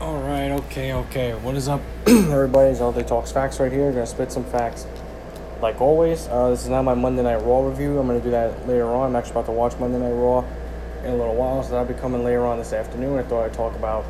All 0.00 0.22
right, 0.22 0.52
okay, 0.52 0.92
okay. 0.92 1.34
What 1.34 1.56
is 1.56 1.66
up, 1.66 1.80
everybody? 2.06 2.70
It's 2.70 2.80
All 2.80 2.92
Day 2.92 3.02
Talks 3.02 3.32
Facts 3.32 3.58
right 3.58 3.72
here. 3.72 3.90
Gonna 3.90 4.06
spit 4.06 4.30
some 4.30 4.44
facts. 4.44 4.86
Like 5.60 5.80
always, 5.80 6.28
uh, 6.28 6.50
this 6.50 6.62
is 6.62 6.68
not 6.68 6.84
my 6.84 6.94
Monday 6.94 7.24
Night 7.24 7.42
Raw 7.42 7.66
review. 7.66 7.98
I'm 7.98 8.06
gonna 8.06 8.20
do 8.20 8.30
that 8.30 8.68
later 8.68 8.86
on. 8.86 9.08
I'm 9.08 9.16
actually 9.16 9.32
about 9.32 9.46
to 9.46 9.52
watch 9.52 9.76
Monday 9.80 9.98
Night 9.98 10.12
Raw 10.12 10.44
in 11.02 11.10
a 11.10 11.16
little 11.16 11.34
while, 11.34 11.64
so 11.64 11.70
that'll 11.70 11.92
be 11.92 12.00
coming 12.00 12.22
later 12.22 12.46
on 12.46 12.58
this 12.58 12.72
afternoon. 12.72 13.18
I 13.18 13.24
thought 13.24 13.44
I'd 13.44 13.52
talk 13.52 13.74
about 13.74 14.04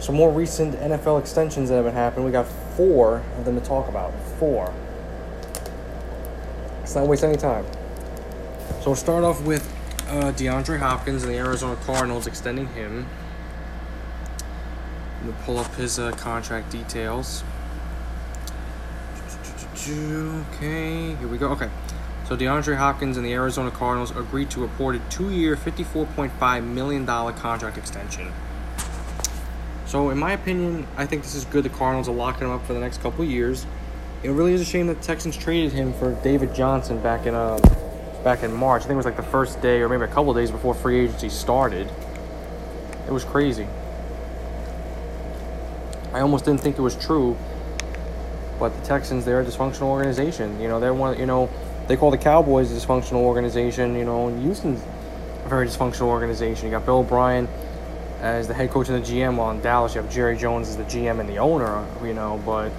some 0.00 0.16
more 0.16 0.32
recent 0.32 0.74
NFL 0.74 1.20
extensions 1.20 1.68
that 1.68 1.76
have 1.76 1.84
been 1.84 1.94
happening. 1.94 2.24
We 2.24 2.32
got 2.32 2.48
four 2.76 3.22
of 3.38 3.44
them 3.44 3.60
to 3.60 3.64
talk 3.64 3.86
about. 3.86 4.12
Four. 4.40 4.74
Let's 6.80 6.96
not 6.96 7.06
waste 7.06 7.22
any 7.22 7.36
time. 7.36 7.64
So 8.80 8.86
we'll 8.86 8.96
start 8.96 9.22
off 9.22 9.40
with 9.44 9.72
uh, 10.08 10.32
DeAndre 10.32 10.80
Hopkins 10.80 11.22
and 11.22 11.32
the 11.32 11.38
Arizona 11.38 11.76
Cardinals 11.84 12.26
extending 12.26 12.66
him. 12.68 13.06
Let 15.26 15.34
me 15.34 15.44
pull 15.44 15.58
up 15.58 15.74
his 15.74 15.98
uh, 15.98 16.12
contract 16.12 16.70
details. 16.70 17.42
Okay, 19.74 21.16
here 21.16 21.26
we 21.26 21.36
go. 21.36 21.48
Okay. 21.48 21.68
So 22.28 22.36
DeAndre 22.36 22.76
Hopkins 22.76 23.16
and 23.16 23.26
the 23.26 23.32
Arizona 23.32 23.72
Cardinals 23.72 24.12
agreed 24.12 24.50
to 24.50 24.64
a 24.64 25.00
two-year, 25.10 25.56
$54.5 25.56 26.64
million 26.64 27.04
contract 27.06 27.76
extension. 27.76 28.32
So, 29.86 30.10
in 30.10 30.18
my 30.18 30.32
opinion, 30.32 30.86
I 30.96 31.06
think 31.06 31.22
this 31.22 31.34
is 31.34 31.44
good. 31.44 31.64
The 31.64 31.70
Cardinals 31.70 32.08
are 32.08 32.14
locking 32.14 32.46
him 32.46 32.52
up 32.52 32.64
for 32.64 32.72
the 32.72 32.80
next 32.80 33.02
couple 33.02 33.24
years. 33.24 33.66
It 34.22 34.30
really 34.30 34.52
is 34.52 34.60
a 34.60 34.64
shame 34.64 34.86
that 34.86 35.00
the 35.00 35.06
Texans 35.06 35.36
traded 35.36 35.72
him 35.72 35.92
for 35.94 36.14
David 36.22 36.54
Johnson 36.54 37.00
back 37.02 37.26
in 37.26 37.34
uh, 37.34 37.58
back 38.22 38.44
in 38.44 38.52
March. 38.52 38.82
I 38.82 38.84
think 38.84 38.94
it 38.94 38.98
was 38.98 39.06
like 39.06 39.16
the 39.16 39.22
first 39.24 39.60
day 39.60 39.80
or 39.80 39.88
maybe 39.88 40.04
a 40.04 40.08
couple 40.08 40.32
days 40.34 40.52
before 40.52 40.74
free 40.74 41.00
agency 41.00 41.28
started. 41.28 41.90
It 43.08 43.12
was 43.12 43.24
crazy. 43.24 43.66
I 46.16 46.20
almost 46.20 46.46
didn't 46.46 46.62
think 46.62 46.78
it 46.78 46.80
was 46.80 46.96
true. 46.96 47.36
But 48.58 48.74
the 48.74 48.86
Texans, 48.86 49.26
they're 49.26 49.42
a 49.42 49.44
dysfunctional 49.44 49.82
organization. 49.82 50.58
You 50.58 50.68
know, 50.68 50.80
they're 50.80 50.94
one. 50.94 51.18
You 51.18 51.26
know, 51.26 51.50
they 51.88 51.96
call 51.96 52.10
the 52.10 52.16
Cowboys 52.16 52.72
a 52.72 52.74
dysfunctional 52.74 53.20
organization. 53.20 53.94
You 53.94 54.06
know, 54.06 54.28
and 54.28 54.42
Houston's 54.42 54.82
a 55.44 55.48
very 55.48 55.66
dysfunctional 55.66 56.08
organization. 56.08 56.64
You 56.66 56.70
got 56.70 56.86
Bill 56.86 57.00
O'Brien 57.00 57.48
as 58.22 58.48
the 58.48 58.54
head 58.54 58.70
coach 58.70 58.88
and 58.88 59.04
the 59.04 59.06
GM 59.06 59.38
on 59.38 59.60
Dallas. 59.60 59.94
You 59.94 60.00
have 60.00 60.10
Jerry 60.10 60.38
Jones 60.38 60.68
as 60.68 60.78
the 60.78 60.84
GM 60.84 61.20
and 61.20 61.28
the 61.28 61.36
owner. 61.36 61.84
You 62.02 62.14
know, 62.14 62.42
but 62.46 62.72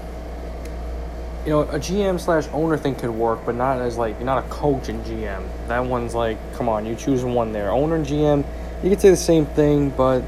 you 1.46 1.52
know, 1.52 1.62
a 1.62 1.78
GM 1.78 2.20
slash 2.20 2.48
owner 2.54 2.76
thing 2.76 2.96
could 2.96 3.12
work, 3.12 3.46
but 3.46 3.54
not 3.54 3.80
as 3.80 3.98
like 3.98 4.20
not 4.20 4.44
a 4.44 4.50
coach 4.50 4.90
and 4.90 5.06
GM. 5.06 5.48
That 5.68 5.86
one's 5.86 6.16
like, 6.16 6.40
come 6.56 6.68
on, 6.68 6.88
you 6.88 6.96
choose 6.96 7.24
one 7.24 7.52
there. 7.54 7.70
Owner 7.70 7.98
and 7.98 8.06
GM, 8.06 8.44
you 8.82 8.90
could 8.90 9.00
say 9.00 9.12
the 9.12 9.16
same 9.16 9.46
thing, 9.46 9.92
but 9.92 10.24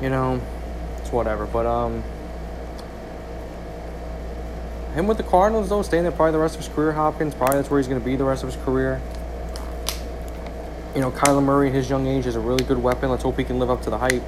you 0.00 0.08
know, 0.08 0.40
whatever. 1.12 1.46
But 1.46 1.66
um, 1.66 2.02
him 4.94 5.06
with 5.06 5.16
the 5.16 5.22
Cardinals 5.22 5.68
though, 5.68 5.82
staying 5.82 6.02
there 6.02 6.12
probably 6.12 6.32
the 6.32 6.38
rest 6.38 6.56
of 6.56 6.64
his 6.64 6.74
career. 6.74 6.92
Hopkins 6.92 7.34
probably 7.34 7.56
that's 7.56 7.70
where 7.70 7.80
he's 7.80 7.88
going 7.88 8.00
to 8.00 8.04
be 8.04 8.16
the 8.16 8.24
rest 8.24 8.42
of 8.42 8.52
his 8.52 8.62
career. 8.64 9.00
You 10.94 11.00
know, 11.00 11.10
Kyler 11.10 11.42
Murray 11.42 11.70
his 11.70 11.88
young 11.88 12.06
age 12.06 12.26
is 12.26 12.36
a 12.36 12.40
really 12.40 12.64
good 12.64 12.78
weapon. 12.78 13.10
Let's 13.10 13.22
hope 13.22 13.38
he 13.38 13.44
can 13.44 13.58
live 13.58 13.70
up 13.70 13.82
to 13.82 13.90
the 13.90 13.98
hype. 13.98 14.22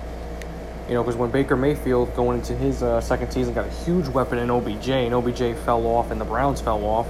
You 0.88 0.94
know, 0.94 1.02
because 1.02 1.16
when 1.16 1.30
Baker 1.30 1.56
Mayfield 1.56 2.14
going 2.14 2.38
into 2.38 2.54
his 2.54 2.82
uh, 2.82 3.00
second 3.00 3.30
season 3.30 3.54
got 3.54 3.66
a 3.66 3.70
huge 3.70 4.06
weapon 4.08 4.38
in 4.38 4.50
OBJ, 4.50 4.88
and 4.90 5.14
OBJ 5.14 5.56
fell 5.64 5.86
off, 5.86 6.10
and 6.10 6.20
the 6.20 6.26
Browns 6.26 6.60
fell 6.60 6.84
off. 6.84 7.06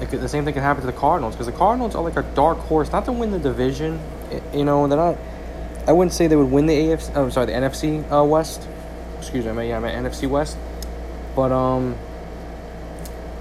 Could, 0.00 0.22
the 0.22 0.28
same 0.30 0.46
thing 0.46 0.54
can 0.54 0.62
happen 0.62 0.80
to 0.80 0.86
the 0.86 0.94
Cardinals 0.94 1.34
because 1.34 1.46
the 1.46 1.52
Cardinals 1.52 1.94
are 1.94 2.02
like 2.02 2.16
a 2.16 2.22
dark 2.34 2.56
horse, 2.56 2.90
not 2.90 3.04
to 3.04 3.12
win 3.12 3.32
the 3.32 3.38
division. 3.38 4.00
You 4.54 4.64
know, 4.64 4.86
they're 4.86 4.96
not. 4.96 5.18
I 5.86 5.92
wouldn't 5.92 6.12
say 6.12 6.26
they 6.26 6.36
would 6.36 6.50
win 6.50 6.66
the 6.66 6.74
AFC. 6.74 7.12
Oh, 7.14 7.28
sorry, 7.30 7.46
the 7.46 7.52
NFC 7.52 8.04
uh, 8.10 8.24
West. 8.24 8.66
Excuse 9.18 9.44
me, 9.44 9.68
yeah, 9.68 9.78
I 9.78 9.82
NFC 9.82 10.28
West. 10.28 10.56
But 11.34 11.52
um, 11.52 11.96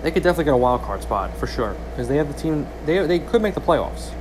they 0.02 0.12
could 0.12 0.24
definitely 0.24 0.46
get 0.46 0.54
a 0.54 0.58
wild 0.58 0.82
card 0.84 1.02
spot 1.02 1.36
for 1.38 1.48
sure 1.48 1.76
because 1.92 2.08
they 2.08 2.18
have 2.18 2.28
the 2.28 2.40
team. 2.40 2.68
They 2.86 3.06
they 3.06 3.20
could 3.20 3.42
make 3.42 3.56
the 3.56 3.62
playoffs. 3.62 4.12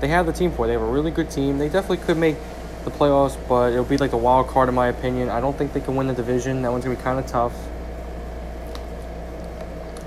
They 0.00 0.08
have 0.08 0.26
the 0.26 0.32
team 0.32 0.52
for. 0.52 0.64
It. 0.64 0.68
They 0.68 0.72
have 0.74 0.82
a 0.82 0.90
really 0.90 1.10
good 1.10 1.30
team. 1.30 1.58
They 1.58 1.68
definitely 1.68 1.98
could 1.98 2.16
make 2.16 2.36
the 2.84 2.90
playoffs, 2.90 3.36
but 3.48 3.72
it'll 3.72 3.84
be 3.84 3.98
like 3.98 4.10
the 4.12 4.16
wild 4.16 4.48
card 4.48 4.68
in 4.68 4.74
my 4.74 4.88
opinion. 4.88 5.28
I 5.28 5.40
don't 5.40 5.56
think 5.56 5.72
they 5.72 5.80
can 5.80 5.96
win 5.96 6.06
the 6.06 6.14
division. 6.14 6.62
That 6.62 6.72
one's 6.72 6.84
gonna 6.84 6.96
be 6.96 7.02
kind 7.02 7.18
of 7.18 7.26
tough. 7.26 7.54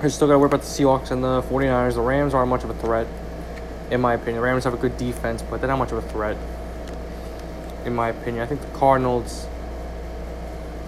I 0.03 0.07
still 0.07 0.28
got 0.28 0.34
to 0.34 0.40
worry 0.40 0.47
about 0.47 0.61
the 0.61 0.67
Seahawks 0.67 1.11
and 1.11 1.23
the 1.23 1.44
49ers. 1.44 1.94
The 1.94 2.01
Rams 2.01 2.34
aren't 2.34 2.50
much 2.50 2.63
of 2.63 2.72
a 2.72 2.73
threat, 2.73 3.06
in 3.91 4.01
my 4.01 4.16
opinion. 4.16 4.38
The 4.38 4.41
Rams 4.41 4.63
have 4.63 4.73
a 4.73 4.78
good 4.78 4.97
defense, 4.97 5.44
but 5.44 5.61
they're 5.61 5.67
not 5.67 5.78
much 5.78 5.91
of 5.91 6.00
a 6.00 6.01
threat, 6.01 6.38
in 7.85 7.95
my 7.95 8.09
opinion. 8.09 8.43
I 8.43 8.47
think 8.47 8.61
the 8.61 8.77
Cardinals, 8.77 9.47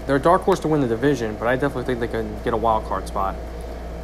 they're 0.06 0.18
a 0.18 0.20
dark 0.20 0.42
horse 0.42 0.60
to 0.62 0.68
win 0.68 0.82
the 0.82 0.88
division, 0.88 1.36
but 1.36 1.48
I 1.48 1.56
definitely 1.56 1.86
think 1.86 2.00
they 2.00 2.08
can 2.08 2.42
get 2.44 2.54
a 2.54 2.58
wild 2.58 2.86
card 2.86 3.08
spot. 3.08 3.36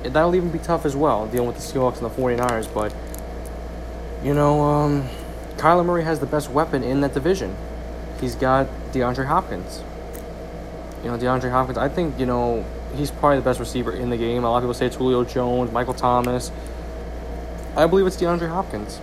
That'll 0.04 0.36
even 0.36 0.50
be 0.50 0.60
tough 0.60 0.86
as 0.86 0.96
well, 0.96 1.28
dealing 1.28 1.48
with 1.48 1.58
the 1.58 1.62
Seahawks 1.62 2.02
and 2.02 2.06
the 2.06 2.10
49ers, 2.10 2.74
but, 2.74 2.94
you 4.24 4.34
know, 4.34 4.62
um, 4.62 5.10
Kyler 5.58 5.86
Murray 5.86 6.04
has 6.04 6.20
the 6.20 6.26
best 6.26 6.50
weapon 6.50 6.84
in 6.84 7.02
that 7.02 7.14
division. 7.14 7.56
He's 8.22 8.36
got 8.36 8.68
DeAndre 8.92 9.26
Hopkins. 9.26 9.84
You 11.04 11.12
know, 11.12 11.18
DeAndre 11.18 11.52
Hopkins, 11.52 11.78
I 11.78 11.90
think, 11.90 12.18
you 12.20 12.26
know, 12.26 12.66
he's 12.96 13.12
probably 13.12 13.38
the 13.38 13.44
best 13.44 13.60
receiver 13.60 13.92
in 13.92 14.10
the 14.10 14.18
game. 14.18 14.44
A 14.44 14.50
lot 14.50 14.58
of 14.58 14.64
people 14.64 14.74
say 14.74 14.86
it's 14.86 14.96
Julio 14.96 15.24
Jones, 15.24 15.72
Michael 15.72 15.94
Thomas. 15.94 16.52
I 17.76 17.88
believe 17.88 18.08
it's 18.08 18.18
DeAndre 18.18 18.50
Hopkins. 18.50 19.00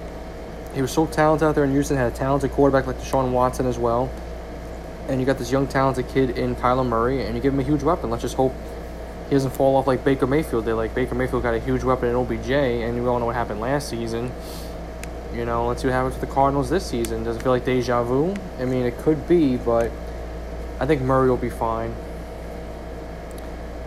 He 0.76 0.82
was 0.82 0.92
so 0.92 1.06
talented 1.06 1.48
out 1.48 1.54
there 1.54 1.64
in 1.64 1.70
Houston, 1.72 1.97
had 1.97 2.12
a 2.12 2.14
talented 2.14 2.53
quarterback 2.53 2.87
like 2.87 2.98
Deshaun 2.98 3.32
Watson 3.32 3.64
as 3.64 3.78
well. 3.78 4.10
And 5.09 5.19
you 5.19 5.25
got 5.25 5.38
this 5.38 5.50
young, 5.50 5.66
talented 5.66 6.06
kid 6.09 6.37
in 6.37 6.54
Kyler 6.54 6.87
Murray, 6.87 7.25
and 7.25 7.34
you 7.34 7.41
give 7.41 7.54
him 7.54 7.60
a 7.60 7.62
huge 7.62 7.82
weapon. 7.82 8.10
Let's 8.10 8.20
just 8.20 8.34
hope 8.37 8.53
he 9.31 9.34
doesn't 9.34 9.53
fall 9.53 9.76
off 9.76 9.86
like 9.86 10.04
Baker 10.04 10.26
Mayfield 10.26 10.66
did. 10.66 10.75
Like, 10.75 10.94
Baker 10.94 11.15
Mayfield 11.15 11.42
got 11.42 11.54
a 11.54 11.60
huge 11.60 11.82
weapon 11.82 12.10
in 12.10 12.15
OBJ, 12.15 12.50
and 12.50 13.03
we 13.03 13.09
all 13.09 13.19
know 13.19 13.25
what 13.25 13.34
happened 13.34 13.59
last 13.59 13.88
season. 13.88 14.31
You 15.34 15.47
know, 15.47 15.66
let's 15.66 15.81
see 15.81 15.88
what 15.88 15.94
happens 15.94 16.20
with 16.20 16.28
the 16.28 16.34
Cardinals 16.34 16.69
this 16.69 16.84
season. 16.84 17.25
Does 17.25 17.36
it 17.36 17.42
feel 17.42 17.53
like 17.53 17.65
deja 17.65 18.03
vu? 18.03 18.34
I 18.60 18.66
mean, 18.66 18.84
it 18.84 18.98
could 18.98 19.26
be, 19.26 19.56
but 19.56 19.91
I 20.78 20.84
think 20.84 21.00
Murray 21.00 21.31
will 21.31 21.38
be 21.38 21.48
fine. 21.48 21.94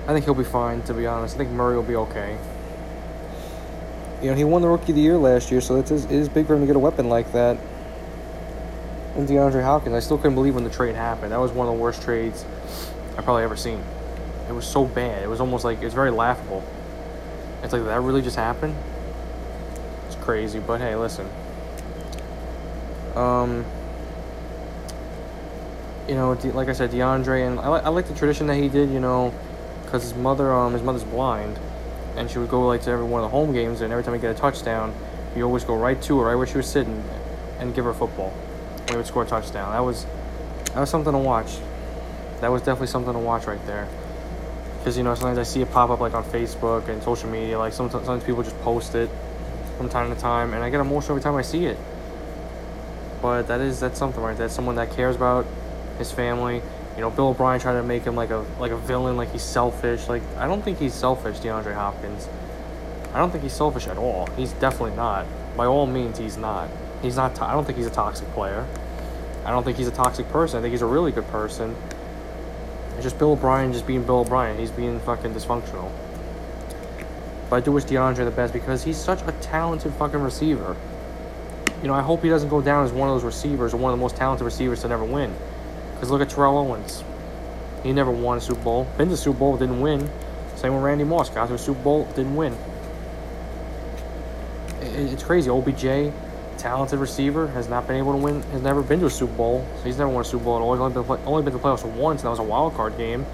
I 0.07 0.13
think 0.13 0.25
he'll 0.25 0.33
be 0.33 0.43
fine, 0.43 0.81
to 0.83 0.95
be 0.95 1.05
honest. 1.05 1.35
I 1.35 1.37
think 1.37 1.51
Murray 1.51 1.75
will 1.75 1.83
be 1.83 1.95
okay. 1.97 2.39
You 4.21 4.29
know, 4.29 4.35
he 4.35 4.43
won 4.43 4.61
the 4.61 4.67
Rookie 4.67 4.91
of 4.91 4.95
the 4.95 5.01
Year 5.01 5.17
last 5.17 5.49
year, 5.49 5.61
so 5.61 5.77
it 5.77 5.89
is, 5.91 6.05
it 6.05 6.11
is 6.11 6.27
big 6.27 6.45
for 6.45 6.55
him 6.55 6.61
to 6.61 6.67
get 6.67 6.75
a 6.75 6.79
weapon 6.79 7.07
like 7.07 7.31
that. 7.31 7.57
And 9.15 9.27
DeAndre 9.27 9.63
Hopkins, 9.63 9.95
I 9.95 9.99
still 9.99 10.17
couldn't 10.17 10.35
believe 10.35 10.55
when 10.55 10.65
the 10.65 10.69
trade 10.69 10.95
happened. 10.95 11.31
That 11.31 11.39
was 11.39 11.51
one 11.51 11.67
of 11.67 11.73
the 11.73 11.79
worst 11.79 12.01
trades 12.01 12.45
I've 13.17 13.23
probably 13.23 13.43
ever 13.43 13.55
seen. 13.55 13.81
It 14.49 14.51
was 14.51 14.67
so 14.67 14.83
bad. 14.85 15.23
It 15.23 15.29
was 15.29 15.39
almost 15.39 15.63
like, 15.63 15.81
it 15.81 15.85
was 15.85 15.93
very 15.93 16.11
laughable. 16.11 16.63
It's 17.63 17.71
like, 17.71 17.83
that 17.85 18.01
really 18.01 18.21
just 18.21 18.35
happened? 18.35 18.75
It's 20.07 20.15
crazy, 20.15 20.59
but 20.59 20.81
hey, 20.81 20.95
listen. 20.95 21.27
Um, 23.15 23.65
you 26.07 26.15
know, 26.15 26.31
like 26.53 26.67
I 26.67 26.73
said, 26.73 26.91
DeAndre, 26.91 27.47
and 27.47 27.59
I, 27.59 27.69
li- 27.69 27.81
I 27.83 27.89
like 27.89 28.07
the 28.07 28.15
tradition 28.15 28.47
that 28.47 28.55
he 28.55 28.67
did, 28.67 28.89
you 28.89 28.99
know, 28.99 29.33
because 29.83 30.03
his 30.03 30.15
mother, 30.15 30.51
um, 30.53 30.73
his 30.73 30.81
mother's 30.81 31.03
blind, 31.03 31.57
and 32.15 32.29
she 32.29 32.39
would 32.39 32.49
go 32.49 32.65
like 32.67 32.81
to 32.83 32.91
every 32.91 33.05
one 33.05 33.23
of 33.23 33.29
the 33.29 33.35
home 33.35 33.53
games, 33.53 33.81
and 33.81 33.91
every 33.91 34.03
time 34.03 34.13
he 34.13 34.19
get 34.19 34.35
a 34.35 34.39
touchdown, 34.39 34.93
he 35.35 35.43
always 35.43 35.63
go 35.63 35.75
right 35.75 36.01
to 36.03 36.19
her, 36.19 36.25
right 36.25 36.35
where 36.35 36.47
she 36.47 36.57
was 36.57 36.67
sitting, 36.67 37.03
and 37.59 37.73
give 37.75 37.85
her 37.85 37.93
football. 37.93 38.33
He 38.89 38.95
would 38.95 39.05
score 39.05 39.23
a 39.23 39.27
touchdown. 39.27 39.71
That 39.71 39.83
was 39.83 40.05
that 40.73 40.79
was 40.79 40.89
something 40.89 41.13
to 41.13 41.19
watch. 41.19 41.57
That 42.41 42.51
was 42.51 42.61
definitely 42.61 42.87
something 42.87 43.13
to 43.13 43.19
watch 43.19 43.45
right 43.45 43.63
there. 43.65 43.87
Because 44.79 44.97
you 44.97 45.03
know 45.03 45.13
sometimes 45.15 45.37
I 45.37 45.43
see 45.43 45.61
it 45.61 45.71
pop 45.71 45.89
up 45.89 45.99
like 45.99 46.13
on 46.13 46.23
Facebook 46.23 46.87
and 46.87 47.03
social 47.03 47.29
media, 47.29 47.59
like 47.59 47.73
sometimes, 47.73 48.05
sometimes 48.05 48.23
people 48.23 48.43
just 48.43 48.59
post 48.61 48.95
it 48.95 49.09
from 49.77 49.89
time 49.89 50.13
to 50.13 50.19
time, 50.19 50.53
and 50.53 50.63
I 50.63 50.69
get 50.69 50.79
emotional 50.79 51.11
every 51.11 51.23
time 51.23 51.35
I 51.35 51.41
see 51.41 51.65
it. 51.65 51.77
But 53.21 53.43
that 53.43 53.59
is 53.59 53.79
that's 53.79 53.99
something 53.99 54.23
right. 54.23 54.37
That's 54.37 54.53
someone 54.53 54.75
that 54.75 54.91
cares 54.91 55.15
about 55.15 55.45
his 55.97 56.11
family 56.11 56.61
you 56.99 57.05
know, 57.05 57.11
Bill 57.11 57.29
O'Brien 57.29 57.61
tried 57.61 57.75
to 57.75 57.83
make 57.83 58.03
him 58.03 58.17
like 58.17 58.29
a 58.29 58.45
like 58.59 58.73
a 58.73 58.77
villain, 58.77 59.15
like 59.15 59.31
he's 59.31 59.41
selfish. 59.41 60.09
Like 60.09 60.21
I 60.37 60.47
don't 60.47 60.61
think 60.61 60.79
he's 60.79 60.93
selfish, 60.93 61.37
DeAndre 61.37 61.73
Hopkins. 61.73 62.27
I 63.13 63.19
don't 63.19 63.31
think 63.31 63.41
he's 63.41 63.53
selfish 63.53 63.87
at 63.87 63.97
all. 63.97 64.27
He's 64.35 64.51
definitely 64.51 64.97
not. 64.97 65.25
By 65.55 65.65
all 65.65 65.85
means, 65.85 66.17
he's 66.17 66.35
not. 66.35 66.69
He's 67.01 67.15
not. 67.15 67.35
To- 67.35 67.45
I 67.45 67.53
don't 67.53 67.63
think 67.63 67.77
he's 67.77 67.87
a 67.87 67.89
toxic 67.89 68.27
player. 68.31 68.67
I 69.45 69.51
don't 69.51 69.63
think 69.63 69.77
he's 69.77 69.87
a 69.87 69.91
toxic 69.91 70.27
person. 70.27 70.59
I 70.59 70.61
think 70.61 70.73
he's 70.73 70.81
a 70.81 70.87
really 70.87 71.13
good 71.13 71.27
person. 71.29 71.73
It's 72.95 73.03
just 73.03 73.17
Bill 73.17 73.31
O'Brien 73.31 73.71
just 73.71 73.87
being 73.87 74.03
Bill 74.03 74.19
O'Brien. 74.19 74.59
He's 74.59 74.69
being 74.69 74.99
fucking 74.99 75.33
dysfunctional. 75.33 75.89
But 77.49 77.55
I 77.55 77.59
do 77.61 77.71
wish 77.71 77.85
DeAndre 77.85 78.25
the 78.25 78.31
best 78.31 78.51
because 78.51 78.83
he's 78.83 78.97
such 78.97 79.21
a 79.21 79.31
talented 79.39 79.93
fucking 79.93 80.19
receiver. 80.19 80.75
You 81.81 81.87
know, 81.87 81.93
I 81.93 82.01
hope 82.01 82.23
he 82.23 82.29
doesn't 82.29 82.49
go 82.49 82.61
down 82.61 82.83
as 82.83 82.91
one 82.91 83.07
of 83.07 83.15
those 83.15 83.23
receivers 83.23 83.73
or 83.73 83.77
one 83.77 83.93
of 83.93 83.97
the 83.97 84.01
most 84.01 84.17
talented 84.17 84.43
receivers 84.43 84.81
to 84.81 84.89
never 84.89 85.05
win. 85.05 85.33
Because 85.99 86.11
look 86.11 86.21
at 86.21 86.29
Terrell 86.29 86.57
Owens. 86.57 87.03
He 87.83 87.91
never 87.91 88.09
won 88.09 88.37
a 88.37 88.41
Super 88.41 88.61
Bowl. 88.61 88.87
Been 88.97 89.09
to 89.09 89.17
Super 89.17 89.39
Bowl, 89.39 89.57
didn't 89.57 89.81
win. 89.81 90.09
Same 90.55 90.73
with 90.73 90.81
Randy 90.81 91.03
Moss. 91.03 91.29
Got 91.29 91.49
to 91.49 91.55
a 91.55 91.57
Super 91.57 91.81
Bowl, 91.83 92.05
didn't 92.15 92.37
win. 92.37 92.57
It's 94.81 95.23
crazy. 95.23 95.49
OBJ, 95.49 96.13
talented 96.57 96.99
receiver, 96.99 97.47
has 97.49 97.67
not 97.67 97.85
been 97.85 97.97
able 97.97 98.13
to 98.13 98.17
win, 98.17 98.41
has 98.43 98.61
never 98.61 98.81
been 98.81 99.01
to 99.01 99.07
a 99.07 99.09
Super 99.09 99.33
Bowl. 99.33 99.67
So 99.77 99.83
he's 99.83 99.97
never 99.97 100.09
won 100.09 100.21
a 100.21 100.25
Super 100.25 100.45
Bowl 100.45 100.55
at 100.55 100.61
all. 100.61 100.73
He's 100.73 100.81
only 100.81 100.93
been, 100.93 101.03
play, 101.03 101.19
only 101.25 101.43
been 101.43 101.51
to 101.51 101.57
the 101.57 101.63
playoffs 101.63 101.83
once, 101.83 102.21
and 102.21 102.27
that 102.27 102.31
was 102.31 102.39
a 102.39 102.43
wild 102.43 102.75
card 102.75 102.97
game. 102.97 103.25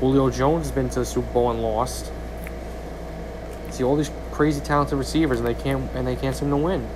Julio 0.00 0.30
Jones 0.30 0.66
has 0.66 0.72
been 0.72 0.88
to 0.88 1.00
the 1.00 1.04
Super 1.04 1.30
Bowl 1.32 1.50
and 1.50 1.60
lost. 1.60 2.10
See 3.70 3.84
all 3.84 3.96
these 3.96 4.10
crazy 4.32 4.62
talented 4.62 4.98
receivers, 4.98 5.38
and 5.38 5.46
they 5.46 5.54
can't 5.54 5.90
and 5.94 6.06
they 6.06 6.16
can't 6.16 6.34
seem 6.34 6.48
to 6.48 6.56
win. 6.56 6.88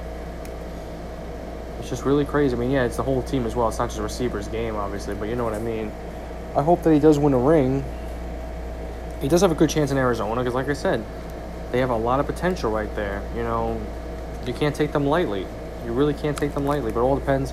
It's 1.80 1.88
just 1.88 2.04
really 2.04 2.26
crazy. 2.26 2.54
I 2.54 2.58
mean, 2.58 2.70
yeah, 2.70 2.84
it's 2.84 2.98
the 2.98 3.02
whole 3.02 3.22
team 3.22 3.46
as 3.46 3.56
well. 3.56 3.68
It's 3.68 3.78
not 3.78 3.88
just 3.88 3.98
a 3.98 4.02
receivers 4.02 4.48
game, 4.48 4.76
obviously, 4.76 5.14
but 5.14 5.28
you 5.28 5.34
know 5.34 5.44
what 5.44 5.54
I 5.54 5.58
mean. 5.58 5.90
I 6.54 6.62
hope 6.62 6.82
that 6.82 6.92
he 6.92 7.00
does 7.00 7.18
win 7.18 7.32
a 7.32 7.38
ring. 7.38 7.82
He 9.22 9.28
does 9.28 9.40
have 9.40 9.50
a 9.50 9.54
good 9.54 9.70
chance 9.70 9.90
in 9.90 9.96
Arizona 9.96 10.42
because, 10.42 10.54
like 10.54 10.68
I 10.68 10.74
said, 10.74 11.02
they 11.72 11.78
have 11.78 11.90
a 11.90 11.96
lot 11.96 12.20
of 12.20 12.26
potential 12.26 12.70
right 12.70 12.94
there. 12.96 13.22
You 13.34 13.42
know, 13.42 13.80
you 14.46 14.52
can't 14.52 14.74
take 14.74 14.92
them 14.92 15.06
lightly. 15.06 15.46
You 15.86 15.92
really 15.92 16.12
can't 16.12 16.36
take 16.36 16.52
them 16.52 16.66
lightly, 16.66 16.92
but 16.92 17.00
it 17.00 17.02
all 17.02 17.16
depends 17.16 17.52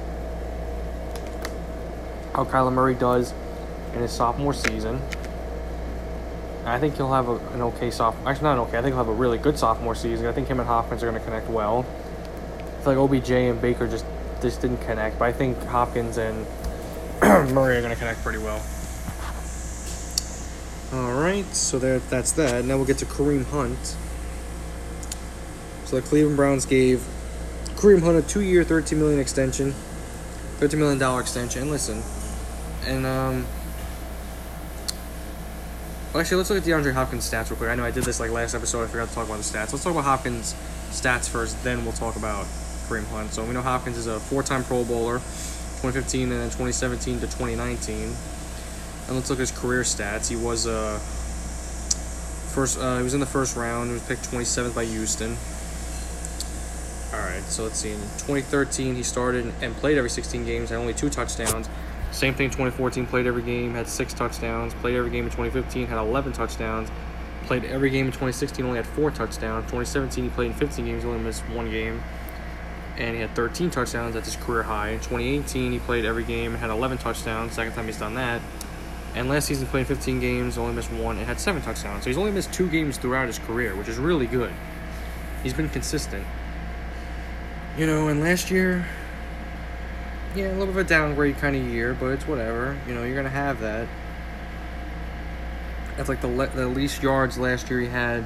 how 2.33 2.43
Kyler 2.43 2.73
Murray 2.73 2.95
does 2.95 3.33
in 3.93 4.01
his 4.01 4.11
sophomore 4.11 4.53
season. 4.53 5.01
I 6.65 6.79
think 6.79 6.97
he'll 6.97 7.13
have 7.13 7.29
a, 7.29 7.37
an 7.53 7.61
okay 7.61 7.91
sophomore. 7.91 8.29
Actually, 8.29 8.43
not 8.43 8.57
okay. 8.67 8.77
I 8.77 8.81
think 8.81 8.93
he'll 8.93 9.05
have 9.05 9.07
a 9.07 9.13
really 9.13 9.37
good 9.37 9.57
sophomore 9.57 9.95
season. 9.95 10.25
I 10.25 10.33
think 10.33 10.49
him 10.49 10.59
and 10.59 10.67
Hopkins 10.67 11.01
are 11.01 11.09
going 11.09 11.17
to 11.17 11.25
connect 11.25 11.47
well. 11.47 11.85
I 12.57 12.83
feel 12.83 12.93
like 12.93 13.11
OBJ 13.11 13.31
and 13.31 13.61
Baker 13.61 13.87
just 13.87 14.05
just 14.41 14.61
didn't 14.61 14.77
connect, 14.77 15.19
but 15.19 15.25
I 15.25 15.33
think 15.33 15.61
Hopkins 15.65 16.17
and 16.17 16.45
Murray 17.53 17.77
are 17.77 17.81
going 17.81 17.93
to 17.93 17.99
connect 17.99 18.23
pretty 18.23 18.39
well. 18.39 18.63
All 20.93 21.19
right, 21.19 21.45
so 21.53 21.79
there, 21.79 21.99
that's 21.99 22.31
that. 22.33 22.63
Now 22.63 22.77
we'll 22.77 22.85
get 22.85 22.99
to 22.99 23.05
Kareem 23.05 23.45
Hunt. 23.45 23.95
So 25.85 25.99
the 25.99 26.01
Cleveland 26.01 26.37
Browns 26.37 26.65
gave 26.65 27.05
Kareem 27.75 28.01
Hunt 28.01 28.17
a 28.17 28.21
two-year, 28.21 28.63
thirteen 28.63 28.99
million 28.99 29.19
extension, 29.19 29.73
thirteen 30.57 30.79
million 30.79 30.97
dollar 30.97 31.19
extension. 31.21 31.63
And 31.63 31.71
listen, 31.71 32.01
and 32.85 33.05
um, 33.05 33.45
well, 36.13 36.21
actually, 36.21 36.37
let's 36.37 36.49
look 36.49 36.59
at 36.59 36.65
DeAndre 36.65 36.93
Hopkins' 36.93 37.29
stats 37.29 37.49
real 37.49 37.57
quick. 37.57 37.69
I 37.69 37.75
know 37.75 37.83
I 37.83 37.91
did 37.91 38.03
this 38.03 38.19
like 38.19 38.31
last 38.31 38.55
episode. 38.55 38.83
I 38.83 38.87
forgot 38.87 39.09
to 39.09 39.15
talk 39.15 39.25
about 39.25 39.37
the 39.37 39.43
stats. 39.43 39.73
Let's 39.73 39.83
talk 39.83 39.91
about 39.91 40.05
Hopkins' 40.05 40.55
stats 40.89 41.29
first. 41.29 41.61
Then 41.63 41.83
we'll 41.83 41.93
talk 41.93 42.15
about 42.15 42.47
Kareem 42.87 43.05
Hunt. 43.07 43.31
So 43.31 43.43
we 43.43 43.53
know 43.53 43.61
Hopkins 43.61 43.97
is 43.97 44.07
a 44.07 44.19
four-time 44.19 44.63
Pro 44.63 44.83
Bowler, 44.83 45.19
2015 45.19 46.31
and 46.31 46.31
then 46.31 46.49
2017 46.49 47.19
to 47.19 47.25
2019. 47.27 47.95
And 49.07 49.15
let's 49.15 49.29
look 49.29 49.39
at 49.39 49.41
his 49.41 49.51
career 49.51 49.81
stats. 49.81 50.29
He 50.29 50.35
was 50.35 50.67
uh 50.67 50.99
first 52.53 52.79
uh, 52.79 52.97
he 52.97 53.03
was 53.03 53.13
in 53.13 53.19
the 53.19 53.25
first 53.25 53.55
round. 53.55 53.89
He 53.89 53.93
was 53.93 54.07
picked 54.07 54.29
27th 54.31 54.75
by 54.75 54.85
Houston. 54.85 55.37
All 57.13 57.25
right, 57.25 57.43
so 57.43 57.63
let's 57.63 57.77
see. 57.77 57.91
In 57.91 57.99
2013, 57.99 58.95
he 58.95 59.03
started 59.03 59.53
and 59.61 59.73
played 59.75 59.97
every 59.97 60.09
16 60.09 60.45
games, 60.45 60.69
had 60.69 60.77
only 60.77 60.93
two 60.93 61.09
touchdowns. 61.09 61.69
Same 62.11 62.33
thing. 62.33 62.49
2014, 62.49 63.05
played 63.05 63.27
every 63.27 63.43
game, 63.43 63.73
had 63.73 63.87
six 63.87 64.13
touchdowns. 64.13 64.73
Played 64.75 64.95
every 64.95 65.09
game 65.09 65.25
in 65.25 65.31
2015, 65.31 65.87
had 65.87 65.99
11 65.99 66.33
touchdowns. 66.33 66.89
Played 67.45 67.63
every 67.65 67.89
game 67.89 68.07
in 68.07 68.11
2016, 68.11 68.65
only 68.65 68.77
had 68.77 68.85
four 68.85 69.09
touchdowns. 69.09 69.63
2017, 69.65 70.25
he 70.25 70.29
played 70.31 70.47
in 70.47 70.53
15 70.53 70.85
games, 70.85 71.05
only 71.05 71.19
missed 71.19 71.47
one 71.49 71.71
game 71.71 72.03
and 72.97 73.15
he 73.15 73.21
had 73.21 73.35
13 73.35 73.69
touchdowns. 73.69 74.15
That's 74.15 74.33
his 74.33 74.43
career 74.43 74.63
high. 74.63 74.89
In 74.89 74.99
2018, 74.99 75.71
he 75.71 75.79
played 75.79 76.05
every 76.05 76.23
game 76.23 76.51
and 76.51 76.59
had 76.59 76.69
11 76.69 76.97
touchdowns. 76.97 77.53
Second 77.53 77.73
time 77.73 77.85
he's 77.85 77.99
done 77.99 78.15
that. 78.15 78.41
And 79.15 79.29
last 79.29 79.47
season, 79.47 79.67
played 79.67 79.87
15 79.87 80.19
games, 80.19 80.57
only 80.57 80.73
missed 80.73 80.91
one, 80.91 81.17
and 81.17 81.25
had 81.25 81.39
seven 81.39 81.61
touchdowns. 81.61 82.03
So 82.03 82.09
he's 82.09 82.17
only 82.17 82.31
missed 82.31 82.53
two 82.53 82.69
games 82.69 82.97
throughout 82.97 83.27
his 83.27 83.39
career, 83.39 83.75
which 83.75 83.87
is 83.87 83.97
really 83.97 84.27
good. 84.27 84.53
He's 85.43 85.53
been 85.53 85.69
consistent. 85.69 86.25
You 87.77 87.87
know, 87.87 88.09
and 88.09 88.19
last 88.19 88.51
year, 88.51 88.85
yeah, 90.35 90.49
a 90.49 90.53
little 90.53 90.67
bit 90.67 90.75
of 90.75 90.77
a 90.77 90.83
downgrade 90.83 91.37
kind 91.37 91.55
of 91.55 91.63
year, 91.63 91.95
but 91.99 92.07
it's 92.07 92.27
whatever. 92.27 92.77
You 92.87 92.93
know, 92.93 93.03
you're 93.03 93.15
gonna 93.15 93.29
have 93.29 93.59
that. 93.61 93.87
That's 95.95 96.09
like 96.09 96.21
the 96.21 96.27
le- 96.27 96.47
the 96.47 96.67
least 96.67 97.01
yards 97.01 97.37
last 97.39 97.69
year 97.69 97.79
he 97.79 97.87
had. 97.87 98.25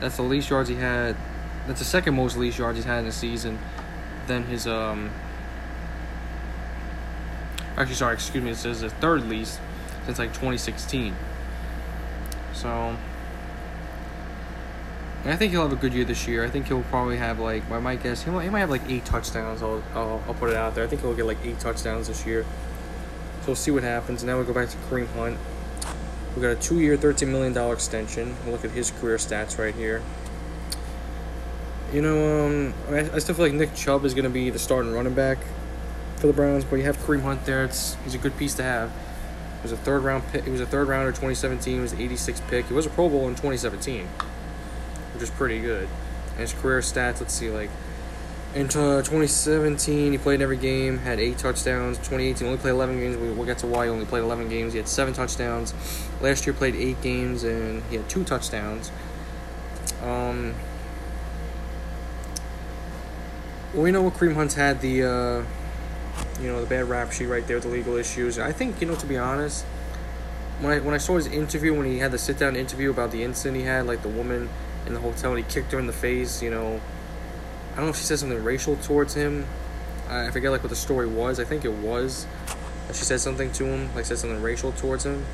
That's 0.00 0.16
the 0.16 0.22
least 0.22 0.50
yards 0.50 0.68
he 0.68 0.74
had. 0.74 1.16
That's 1.66 1.78
the 1.78 1.86
second 1.86 2.14
most 2.14 2.36
least 2.36 2.58
yards 2.58 2.76
he's 2.76 2.84
had 2.84 3.00
in 3.00 3.06
a 3.06 3.12
season. 3.12 3.58
Then 4.28 4.44
his 4.44 4.66
um. 4.66 5.10
Actually, 7.76 7.94
sorry, 7.94 8.14
excuse 8.14 8.44
me. 8.44 8.50
This 8.50 8.64
is 8.64 8.80
the 8.82 8.90
third 8.90 9.28
least 9.28 9.60
since 10.04 10.18
like 10.18 10.30
2016. 10.30 11.14
So 12.52 12.96
I 15.24 15.36
think 15.36 15.52
he'll 15.52 15.62
have 15.62 15.72
a 15.72 15.76
good 15.76 15.92
year 15.92 16.04
this 16.04 16.26
year. 16.26 16.44
I 16.44 16.48
think 16.48 16.68
he'll 16.68 16.82
probably 16.84 17.16
have 17.16 17.38
like 17.40 17.68
I 17.70 17.80
might 17.80 18.02
guess 18.02 18.22
he 18.22 18.30
might, 18.30 18.44
he 18.44 18.50
might 18.50 18.60
have 18.60 18.70
like 18.70 18.88
eight 18.88 19.04
touchdowns. 19.04 19.62
I'll, 19.62 19.82
I'll 19.94 20.22
I'll 20.26 20.34
put 20.34 20.50
it 20.50 20.56
out 20.56 20.74
there. 20.74 20.84
I 20.84 20.86
think 20.86 21.02
he'll 21.02 21.14
get 21.14 21.26
like 21.26 21.38
eight 21.44 21.58
touchdowns 21.60 22.08
this 22.08 22.24
year. 22.24 22.44
So 23.40 23.48
we'll 23.48 23.56
see 23.56 23.70
what 23.70 23.82
happens. 23.82 24.24
Now 24.24 24.38
we 24.38 24.44
go 24.44 24.52
back 24.52 24.68
to 24.68 24.76
Kareem 24.88 25.08
Hunt. 25.14 25.38
We 26.36 26.42
got 26.42 26.50
a 26.50 26.56
two-year, 26.56 26.96
thirteen 26.96 27.32
million 27.32 27.52
dollar 27.52 27.74
extension. 27.74 28.36
We'll 28.44 28.52
look 28.52 28.64
at 28.64 28.70
his 28.70 28.90
career 28.92 29.16
stats 29.16 29.58
right 29.58 29.74
here. 29.74 30.02
You 31.92 32.02
know, 32.02 32.46
um, 32.46 32.74
I, 32.90 33.10
I 33.14 33.18
still 33.18 33.34
feel 33.34 33.46
like 33.46 33.54
Nick 33.54 33.74
Chubb 33.74 34.04
is 34.04 34.12
going 34.12 34.24
to 34.24 34.30
be 34.30 34.50
the 34.50 34.58
starting 34.58 34.92
running 34.92 35.14
back 35.14 35.38
for 36.16 36.26
the 36.26 36.34
Browns, 36.34 36.64
but 36.64 36.76
you 36.76 36.84
have 36.84 36.98
Kareem 36.98 37.22
Hunt 37.22 37.46
there. 37.46 37.64
It's 37.64 37.96
he's 38.04 38.14
a 38.14 38.18
good 38.18 38.36
piece 38.36 38.54
to 38.54 38.62
have. 38.62 38.90
It 38.90 39.62
was 39.62 39.72
a 39.72 39.76
third 39.76 40.02
round 40.02 40.26
pick. 40.28 40.44
He 40.44 40.50
was 40.50 40.60
a 40.60 40.66
third 40.66 40.86
rounder 40.86 41.10
2017. 41.10 41.74
He 41.74 41.80
was 41.80 41.92
the 41.92 42.08
86th 42.08 42.46
pick. 42.48 42.66
He 42.66 42.74
was 42.74 42.86
a 42.86 42.90
Pro 42.90 43.08
Bowl 43.08 43.26
in 43.26 43.34
2017, 43.34 44.06
which 45.14 45.22
is 45.22 45.30
pretty 45.30 45.60
good. 45.60 45.88
And 46.32 46.40
his 46.40 46.52
career 46.52 46.80
stats, 46.80 47.20
let's 47.20 47.32
see, 47.32 47.50
like 47.50 47.70
in 48.54 48.66
uh, 48.66 49.02
2017, 49.02 50.12
he 50.12 50.18
played 50.18 50.36
in 50.36 50.42
every 50.42 50.56
game, 50.56 50.98
had 50.98 51.18
eight 51.20 51.38
touchdowns. 51.38 51.98
2018, 51.98 52.46
only 52.46 52.58
played 52.58 52.70
11 52.72 52.98
games. 52.98 53.16
We'll 53.16 53.46
get 53.46 53.58
to 53.58 53.66
why 53.66 53.84
he 53.84 53.90
only 53.90 54.06
played 54.06 54.22
11 54.22 54.48
games. 54.48 54.72
He 54.72 54.78
had 54.78 54.88
seven 54.88 55.14
touchdowns. 55.14 55.74
Last 56.20 56.46
year, 56.46 56.54
played 56.54 56.74
eight 56.74 57.00
games 57.02 57.44
and 57.44 57.82
he 57.90 57.96
had 57.96 58.08
two 58.08 58.24
touchdowns. 58.24 58.90
Um, 60.02 60.54
well, 63.78 63.84
we 63.84 63.92
know 63.92 64.02
what 64.02 64.14
Kareem 64.14 64.34
Hunt's 64.34 64.54
had 64.54 64.80
the. 64.80 65.04
Uh, 65.04 65.44
you 66.40 66.48
know 66.48 66.60
the 66.60 66.66
bad 66.66 66.88
rap 66.88 67.12
sheet 67.12 67.26
right 67.26 67.46
there 67.46 67.58
with 67.58 67.64
the 67.64 67.70
legal 67.70 67.94
issues. 67.94 68.36
I 68.36 68.50
think 68.50 68.80
you 68.80 68.88
know 68.88 68.96
to 68.96 69.06
be 69.06 69.16
honest, 69.16 69.64
when 70.60 70.72
I 70.72 70.80
when 70.80 70.94
I 70.94 70.98
saw 70.98 71.14
his 71.14 71.28
interview 71.28 71.72
when 71.74 71.86
he 71.86 71.98
had 71.98 72.10
the 72.10 72.18
sit 72.18 72.40
down 72.40 72.56
interview 72.56 72.90
about 72.90 73.12
the 73.12 73.22
incident 73.22 73.56
he 73.56 73.62
had, 73.62 73.86
like 73.86 74.02
the 74.02 74.08
woman 74.08 74.48
in 74.84 74.94
the 74.94 75.00
hotel 75.00 75.32
and 75.32 75.44
he 75.44 75.52
kicked 75.52 75.70
her 75.70 75.78
in 75.78 75.86
the 75.86 75.92
face. 75.92 76.42
You 76.42 76.50
know, 76.50 76.80
I 77.72 77.76
don't 77.76 77.84
know 77.84 77.90
if 77.90 77.96
she 77.96 78.02
said 78.02 78.18
something 78.18 78.42
racial 78.42 78.74
towards 78.78 79.14
him. 79.14 79.46
I 80.08 80.32
forget 80.32 80.50
like 80.50 80.64
what 80.64 80.70
the 80.70 80.76
story 80.76 81.06
was. 81.06 81.38
I 81.38 81.44
think 81.44 81.64
it 81.64 81.72
was. 81.72 82.26
She 82.88 83.04
said 83.04 83.20
something 83.20 83.52
to 83.52 83.64
him, 83.64 83.94
like 83.94 84.06
said 84.06 84.18
something 84.18 84.42
racial 84.42 84.72
towards 84.72 85.06
him, 85.06 85.24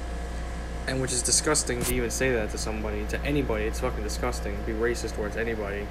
and 0.86 1.00
which 1.00 1.12
is 1.12 1.22
disgusting 1.22 1.82
to 1.82 1.94
even 1.94 2.10
say 2.10 2.30
that 2.32 2.50
to 2.50 2.58
somebody, 2.58 3.06
to 3.06 3.18
anybody. 3.24 3.64
It's 3.64 3.80
fucking 3.80 4.02
disgusting. 4.02 4.54
Be 4.66 4.72
racist 4.72 5.14
towards 5.14 5.38
anybody. 5.38 5.86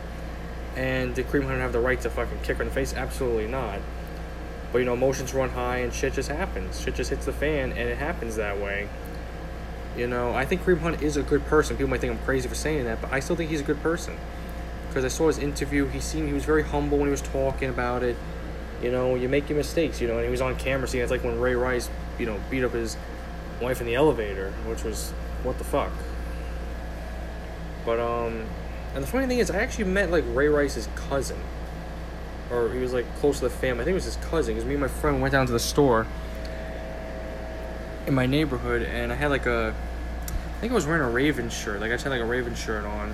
And 0.76 1.14
did 1.14 1.28
Kareem 1.28 1.46
Hunt 1.46 1.60
have 1.60 1.74
the 1.74 1.80
right 1.80 2.00
to 2.02 2.10
fucking 2.10 2.40
kick 2.42 2.58
her 2.58 2.64
in 2.64 2.70
the 2.70 2.74
face? 2.74 2.94
Absolutely 2.94 3.48
not. 3.48 3.80
But 4.72 4.80
you 4.80 4.86
know, 4.86 4.94
emotions 4.94 5.34
run 5.34 5.50
high 5.50 5.78
and 5.78 5.94
shit 5.94 6.14
just 6.14 6.30
happens. 6.30 6.82
Shit 6.82 6.96
just 6.96 7.12
hits 7.12 7.26
the 7.26 7.34
fan 7.34 7.72
and 7.72 7.90
it 7.90 7.98
happens 7.98 8.36
that 8.38 8.60
way. 8.60 8.90
You 9.96 10.08
know, 10.08 10.34
I 10.34 10.46
think 10.46 10.64
Kareem 10.64 10.80
Hunt 10.80 11.04
is 11.04 11.18
a 11.18 11.22
good 11.22 11.46
person. 11.46 11.78
People 11.78 11.92
might 11.92 12.02
think 12.02 12.12
I'm 12.12 12.26
crazy 12.26 12.50
for 12.50 12.56
saying 12.56 12.86
that, 12.86 13.00
but 13.00 13.14
I 13.14 13.20
still 13.20 13.36
think 13.36 13.52
he's 13.52 13.62
a 13.62 13.66
good 13.66 13.82
person. 13.84 14.18
Because 14.88 15.06
I 15.06 15.10
saw 15.10 15.28
his 15.28 15.38
interview, 15.38 15.88
he 15.88 16.00
seemed 16.00 16.28
he 16.28 16.34
was 16.34 16.46
very 16.46 16.64
humble 16.64 16.98
when 16.98 17.08
he 17.08 17.12
was 17.12 17.22
talking 17.22 17.70
about 17.70 18.02
it. 18.02 18.16
You 18.82 18.92
know, 18.92 19.16
you 19.16 19.30
make 19.30 19.50
your 19.50 19.58
mistakes, 19.58 20.02
you 20.02 20.08
know, 20.08 20.16
and 20.16 20.26
he 20.26 20.32
was 20.32 20.42
on 20.42 20.56
camera 20.56 20.88
seeing 20.88 21.04
it's 21.04 21.12
like 21.12 21.24
when 21.24 21.40
Ray 21.40 21.56
Rice, 21.56 21.90
you 22.18 22.26
know, 22.26 22.40
beat 22.50 22.64
up 22.64 22.74
his 22.74 22.98
wife 23.62 23.80
in 23.80 23.88
the 23.88 23.96
elevator, 23.96 24.52
which 24.66 24.84
was 24.84 25.12
what 25.44 25.58
the 25.60 25.64
fuck. 25.64 25.92
But 27.86 28.00
um 28.00 28.46
and 28.94 29.04
the 29.04 29.08
funny 29.08 29.28
thing 29.28 29.40
is 29.40 29.50
I 29.50 29.58
actually 29.58 29.86
met 29.86 30.12
like 30.12 30.24
Ray 30.28 30.48
Rice's 30.48 30.88
cousin 30.96 31.40
or 32.54 32.72
he 32.72 32.80
was 32.80 32.94
like 32.94 33.06
close 33.18 33.40
to 33.40 33.46
the 33.46 33.50
family. 33.50 33.82
I 33.82 33.86
think 33.86 33.94
it 33.94 33.96
was 33.96 34.06
his 34.06 34.18
cousin. 34.18 34.54
Because 34.54 34.66
me 34.66 34.76
and 34.76 34.82
my 34.82 34.88
friend 34.88 35.22
went 35.22 35.32
down 35.32 35.46
to 35.48 35.52
the 35.52 35.60
store 35.60 36.06
in 38.06 38.14
my 38.14 38.26
neighborhood, 38.26 38.84
and 38.84 39.12
I 39.12 39.16
had 39.16 39.30
like 39.30 39.46
a, 39.46 39.74
I 40.28 40.60
think 40.60 40.72
I 40.72 40.76
was 40.76 40.86
wearing 40.86 41.02
a 41.02 41.10
Ravens 41.10 41.54
shirt. 41.54 41.82
Like 41.82 41.92
I 41.92 41.96
just 41.96 42.04
had 42.04 42.12
like 42.12 42.22
a 42.22 42.26
Ravens 42.26 42.60
shirt 42.60 42.86
on. 42.86 43.14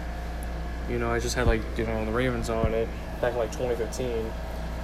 You 0.90 0.98
know, 0.98 1.12
I 1.12 1.20
just 1.20 1.36
had 1.36 1.48
like 1.48 1.62
you 1.78 1.86
know 1.86 2.06
the 2.06 2.12
Ravens 2.12 2.50
on 2.50 2.74
it 2.74 2.90
back 3.22 3.34
in 3.34 3.40
like 3.40 3.52
2015. 3.52 4.32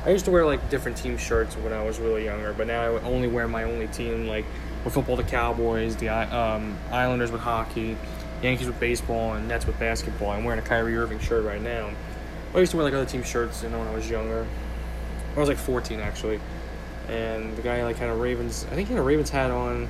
I 0.06 0.10
used 0.12 0.26
to 0.26 0.32
wear 0.32 0.46
like 0.46 0.70
different 0.70 0.98
team 0.98 1.18
shirts 1.18 1.56
when 1.58 1.74
I 1.74 1.84
was 1.84 2.00
really 2.00 2.26
younger, 2.26 2.54
but 2.54 2.68
now 2.68 2.82
I 2.82 2.90
would 2.90 3.04
only 3.04 3.28
wear 3.28 3.48
my 3.48 3.64
only 3.64 3.88
team 3.88 4.28
like 4.28 4.46
with 4.84 4.94
football, 4.94 5.16
the 5.16 5.24
Cowboys, 5.24 5.96
the 5.96 6.10
um, 6.10 6.78
Islanders 6.92 7.32
with 7.32 7.42
hockey, 7.42 7.98
Yankees 8.42 8.68
with 8.68 8.80
baseball, 8.80 9.34
and 9.34 9.48
Nets 9.48 9.66
with 9.66 9.80
basketball. 9.80 10.32
I'm 10.32 10.44
wearing 10.44 10.60
a 10.60 10.64
Kyrie 10.64 10.96
Irving 10.96 11.20
shirt 11.20 11.44
right 11.46 11.62
now. 11.62 11.92
I 12.54 12.60
used 12.60 12.72
to 12.72 12.78
wear 12.78 12.86
like 12.86 12.94
other 12.94 13.06
team 13.06 13.24
shirts, 13.24 13.64
you 13.64 13.70
know, 13.70 13.80
when 13.80 13.88
I 13.88 13.94
was 13.94 14.10
younger. 14.10 14.46
I 15.36 15.40
was 15.40 15.50
like 15.50 15.58
14 15.58 16.00
actually, 16.00 16.40
and 17.10 17.56
the 17.58 17.62
guy 17.62 17.84
like 17.84 17.98
had 17.98 18.10
a 18.10 18.14
Ravens. 18.14 18.66
I 18.72 18.76
think 18.76 18.88
he 18.88 18.94
had 18.94 19.02
a 19.02 19.06
Ravens 19.06 19.30
hat 19.30 19.52
on, 19.52 19.90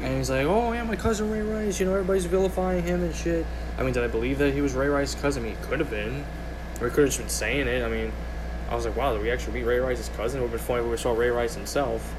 and 0.00 0.16
he's 0.16 0.30
like, 0.30 0.46
"Oh 0.46 0.72
yeah, 0.72 0.82
my 0.82 0.96
cousin 0.96 1.30
Ray 1.30 1.42
Rice. 1.42 1.78
You 1.78 1.86
know, 1.86 1.92
everybody's 1.92 2.26
vilifying 2.26 2.82
him 2.82 3.02
and 3.02 3.14
shit." 3.14 3.46
I 3.78 3.82
mean, 3.82 3.92
did 3.92 4.02
I 4.02 4.08
believe 4.08 4.38
that 4.38 4.52
he 4.52 4.60
was 4.60 4.74
Ray 4.74 4.88
Rice's 4.88 5.20
cousin? 5.20 5.44
I 5.44 5.46
mean, 5.46 5.56
he 5.56 5.64
could 5.64 5.80
have 5.80 5.90
been, 5.90 6.24
or 6.80 6.88
he 6.88 6.94
could 6.94 7.04
have 7.04 7.08
just 7.08 7.18
been 7.18 7.28
saying 7.28 7.68
it. 7.68 7.82
I 7.82 7.88
mean, 7.88 8.12
I 8.70 8.74
was 8.74 8.86
like, 8.86 8.96
wow, 8.96 9.12
did 9.12 9.22
we 9.22 9.30
actually 9.30 9.54
meet 9.54 9.64
Ray 9.64 9.78
Rice's 9.78 10.08
cousin? 10.16 10.40
It 10.40 10.42
would 10.42 10.50
have 10.50 10.60
been 10.60 10.66
funny 10.66 10.84
if 10.84 10.90
we 10.90 10.96
saw 10.96 11.12
Ray 11.12 11.28
Rice 11.28 11.54
himself. 11.54 12.14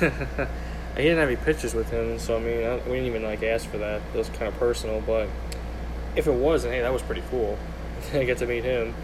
he 0.96 1.02
didn't 1.04 1.18
have 1.18 1.28
any 1.28 1.36
pictures 1.36 1.74
with 1.74 1.90
him, 1.90 2.18
so 2.18 2.36
I 2.36 2.40
mean, 2.40 2.64
I, 2.64 2.76
we 2.76 2.96
didn't 2.96 3.06
even 3.06 3.22
like 3.22 3.42
ask 3.42 3.68
for 3.68 3.78
that. 3.78 4.02
It 4.14 4.18
was 4.18 4.28
kind 4.30 4.48
of 4.48 4.58
personal, 4.58 5.00
but 5.00 5.28
if 6.16 6.26
it 6.26 6.34
was, 6.34 6.64
then 6.64 6.72
hey, 6.72 6.80
that 6.80 6.92
was 6.92 7.02
pretty 7.02 7.22
cool. 7.30 7.58
I 8.12 8.24
get 8.24 8.38
to 8.38 8.46
meet 8.46 8.64
him. 8.64 8.94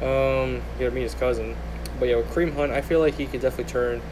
Um, 0.00 0.62
get 0.78 0.88
to 0.88 0.90
meet 0.90 1.02
his 1.02 1.14
cousin. 1.14 1.56
But 1.98 2.08
yeah, 2.08 2.16
with 2.16 2.54
Hunt, 2.54 2.72
I 2.72 2.80
feel 2.80 3.00
like 3.00 3.14
he 3.14 3.26
could 3.26 3.40
definitely 3.40 3.72
turn 3.72 4.02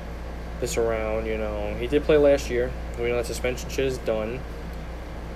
this 0.60 0.76
around. 0.76 1.26
You 1.26 1.38
know, 1.38 1.74
he 1.78 1.86
did 1.86 2.04
play 2.04 2.16
last 2.16 2.50
year. 2.50 2.70
We 2.98 3.08
know 3.08 3.16
that 3.16 3.26
suspension 3.26 3.70
shit 3.70 3.86
is 3.86 3.98
done. 3.98 4.40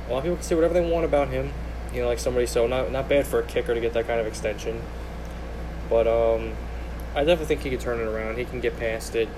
A 0.09 0.13
lot 0.13 0.19
of 0.19 0.25
people 0.25 0.37
can 0.37 0.45
say 0.45 0.55
whatever 0.55 0.75
they 0.75 0.89
want 0.89 1.05
about 1.05 1.29
him. 1.29 1.53
You 1.93 2.03
know, 2.03 2.09
like 2.09 2.19
somebody 2.19 2.47
so 2.47 2.67
not 2.67 2.91
not 2.91 3.09
bad 3.09 3.27
for 3.27 3.39
a 3.39 3.43
kicker 3.45 3.75
to 3.75 3.81
get 3.81 3.93
that 3.95 4.07
kind 4.07 4.21
of 4.21 4.27
extension. 4.27 4.83
But 5.89 6.07
um, 6.07 6.53
I 7.15 7.21
definitely 7.21 7.47
think 7.47 7.63
he 7.63 7.71
could 7.71 7.81
turn 7.81 8.01
it 8.01 8.07
around. 8.07 8.39
He 8.39 8.45
can 8.45 8.61
get 8.61 8.77
past 8.79 9.15
it, 9.15 9.29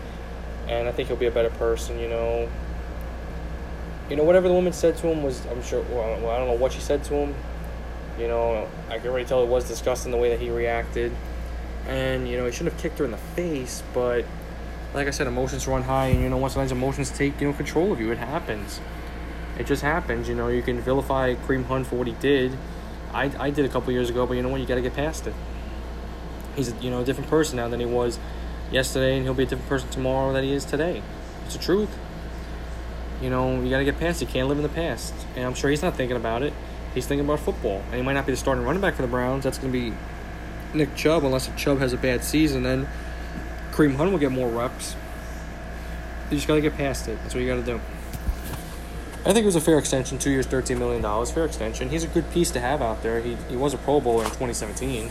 and 0.68 0.88
I 0.88 0.92
think 0.92 1.08
he'll 1.08 1.16
be 1.16 1.26
a 1.26 1.30
better 1.30 1.50
person. 1.50 1.98
You 1.98 2.08
know. 2.08 2.48
You 4.08 4.14
know, 4.14 4.22
whatever 4.22 4.46
the 4.46 4.54
woman 4.54 4.72
said 4.72 4.96
to 4.98 5.08
him 5.08 5.24
was, 5.24 5.44
I'm 5.46 5.62
sure. 5.62 5.82
Well, 5.82 6.30
I 6.30 6.38
don't 6.38 6.46
know 6.46 6.54
what 6.54 6.72
she 6.72 6.80
said 6.80 7.02
to 7.04 7.14
him. 7.14 7.34
You 8.18 8.28
know, 8.28 8.68
I 8.88 8.98
can 8.98 9.08
already 9.08 9.26
tell 9.26 9.42
it 9.42 9.48
was 9.48 9.66
disgusting 9.66 10.12
the 10.12 10.16
way 10.16 10.30
that 10.30 10.40
he 10.40 10.48
reacted, 10.48 11.12
and 11.86 12.28
you 12.28 12.36
know, 12.36 12.46
he 12.46 12.52
shouldn't 12.52 12.72
have 12.72 12.80
kicked 12.80 12.98
her 12.98 13.04
in 13.04 13.10
the 13.10 13.16
face. 13.16 13.82
But 13.92 14.24
like 14.94 15.06
I 15.06 15.10
said, 15.10 15.26
emotions 15.26 15.66
run 15.66 15.82
high, 15.82 16.06
and 16.06 16.22
you 16.22 16.28
know, 16.28 16.36
once 16.36 16.54
sometimes 16.54 16.72
emotions 16.72 17.10
take 17.10 17.40
you 17.40 17.48
know 17.48 17.52
control 17.52 17.92
of 17.92 18.00
you, 18.00 18.12
it 18.12 18.18
happens. 18.18 18.80
It 19.58 19.66
just 19.66 19.82
happens. 19.82 20.28
You 20.28 20.34
know, 20.34 20.48
you 20.48 20.62
can 20.62 20.80
vilify 20.80 21.34
Kareem 21.34 21.64
Hunt 21.66 21.86
for 21.86 21.96
what 21.96 22.06
he 22.06 22.14
did. 22.14 22.56
I, 23.12 23.30
I 23.38 23.50
did 23.50 23.64
a 23.64 23.68
couple 23.68 23.92
years 23.92 24.10
ago, 24.10 24.26
but 24.26 24.34
you 24.34 24.42
know 24.42 24.48
what? 24.48 24.60
You 24.60 24.66
got 24.66 24.76
to 24.76 24.82
get 24.82 24.94
past 24.94 25.26
it. 25.26 25.34
He's 26.54 26.72
you 26.82 26.90
know 26.90 27.00
a 27.00 27.04
different 27.04 27.28
person 27.28 27.56
now 27.56 27.68
than 27.68 27.80
he 27.80 27.86
was 27.86 28.18
yesterday, 28.70 29.16
and 29.16 29.24
he'll 29.24 29.34
be 29.34 29.44
a 29.44 29.46
different 29.46 29.68
person 29.68 29.88
tomorrow 29.90 30.32
than 30.32 30.44
he 30.44 30.52
is 30.52 30.64
today. 30.64 31.02
It's 31.44 31.56
the 31.56 31.62
truth. 31.62 31.96
You 33.22 33.30
know, 33.30 33.62
you 33.62 33.70
got 33.70 33.78
to 33.78 33.84
get 33.84 33.98
past 33.98 34.20
it. 34.20 34.26
You 34.26 34.32
can't 34.32 34.48
live 34.48 34.58
in 34.58 34.62
the 34.62 34.68
past. 34.68 35.14
And 35.36 35.44
I'm 35.44 35.54
sure 35.54 35.70
he's 35.70 35.82
not 35.82 35.96
thinking 35.96 36.16
about 36.16 36.42
it. 36.42 36.52
He's 36.94 37.06
thinking 37.06 37.24
about 37.24 37.40
football. 37.40 37.82
And 37.86 37.94
he 37.94 38.02
might 38.02 38.14
not 38.14 38.26
be 38.26 38.32
the 38.32 38.36
starting 38.36 38.64
running 38.64 38.82
back 38.82 38.94
for 38.94 39.02
the 39.02 39.08
Browns. 39.08 39.44
That's 39.44 39.58
going 39.58 39.72
to 39.72 39.78
be 39.78 39.96
Nick 40.74 40.94
Chubb, 40.96 41.24
unless 41.24 41.50
Chubb 41.56 41.78
has 41.78 41.92
a 41.92 41.96
bad 41.96 42.24
season. 42.24 42.62
Then 42.62 42.88
Kareem 43.72 43.96
Hunt 43.96 44.12
will 44.12 44.18
get 44.18 44.32
more 44.32 44.48
reps. 44.48 44.96
You 46.30 46.36
just 46.36 46.48
got 46.48 46.56
to 46.56 46.60
get 46.60 46.76
past 46.76 47.08
it. 47.08 47.18
That's 47.22 47.34
what 47.34 47.42
you 47.42 47.46
got 47.48 47.56
to 47.56 47.62
do. 47.62 47.80
I 49.24 49.32
think 49.32 49.42
it 49.42 49.46
was 49.46 49.56
a 49.56 49.60
fair 49.60 49.78
extension. 49.78 50.18
Two 50.18 50.30
years, 50.30 50.46
$13 50.46 50.78
million. 50.78 51.26
Fair 51.26 51.46
extension. 51.46 51.88
He's 51.88 52.04
a 52.04 52.08
good 52.08 52.30
piece 52.30 52.50
to 52.52 52.60
have 52.60 52.80
out 52.80 53.02
there. 53.02 53.20
He, 53.20 53.36
he 53.48 53.56
was 53.56 53.74
a 53.74 53.78
Pro 53.78 54.00
Bowler 54.00 54.24
in 54.24 54.30
2017. 54.30 55.10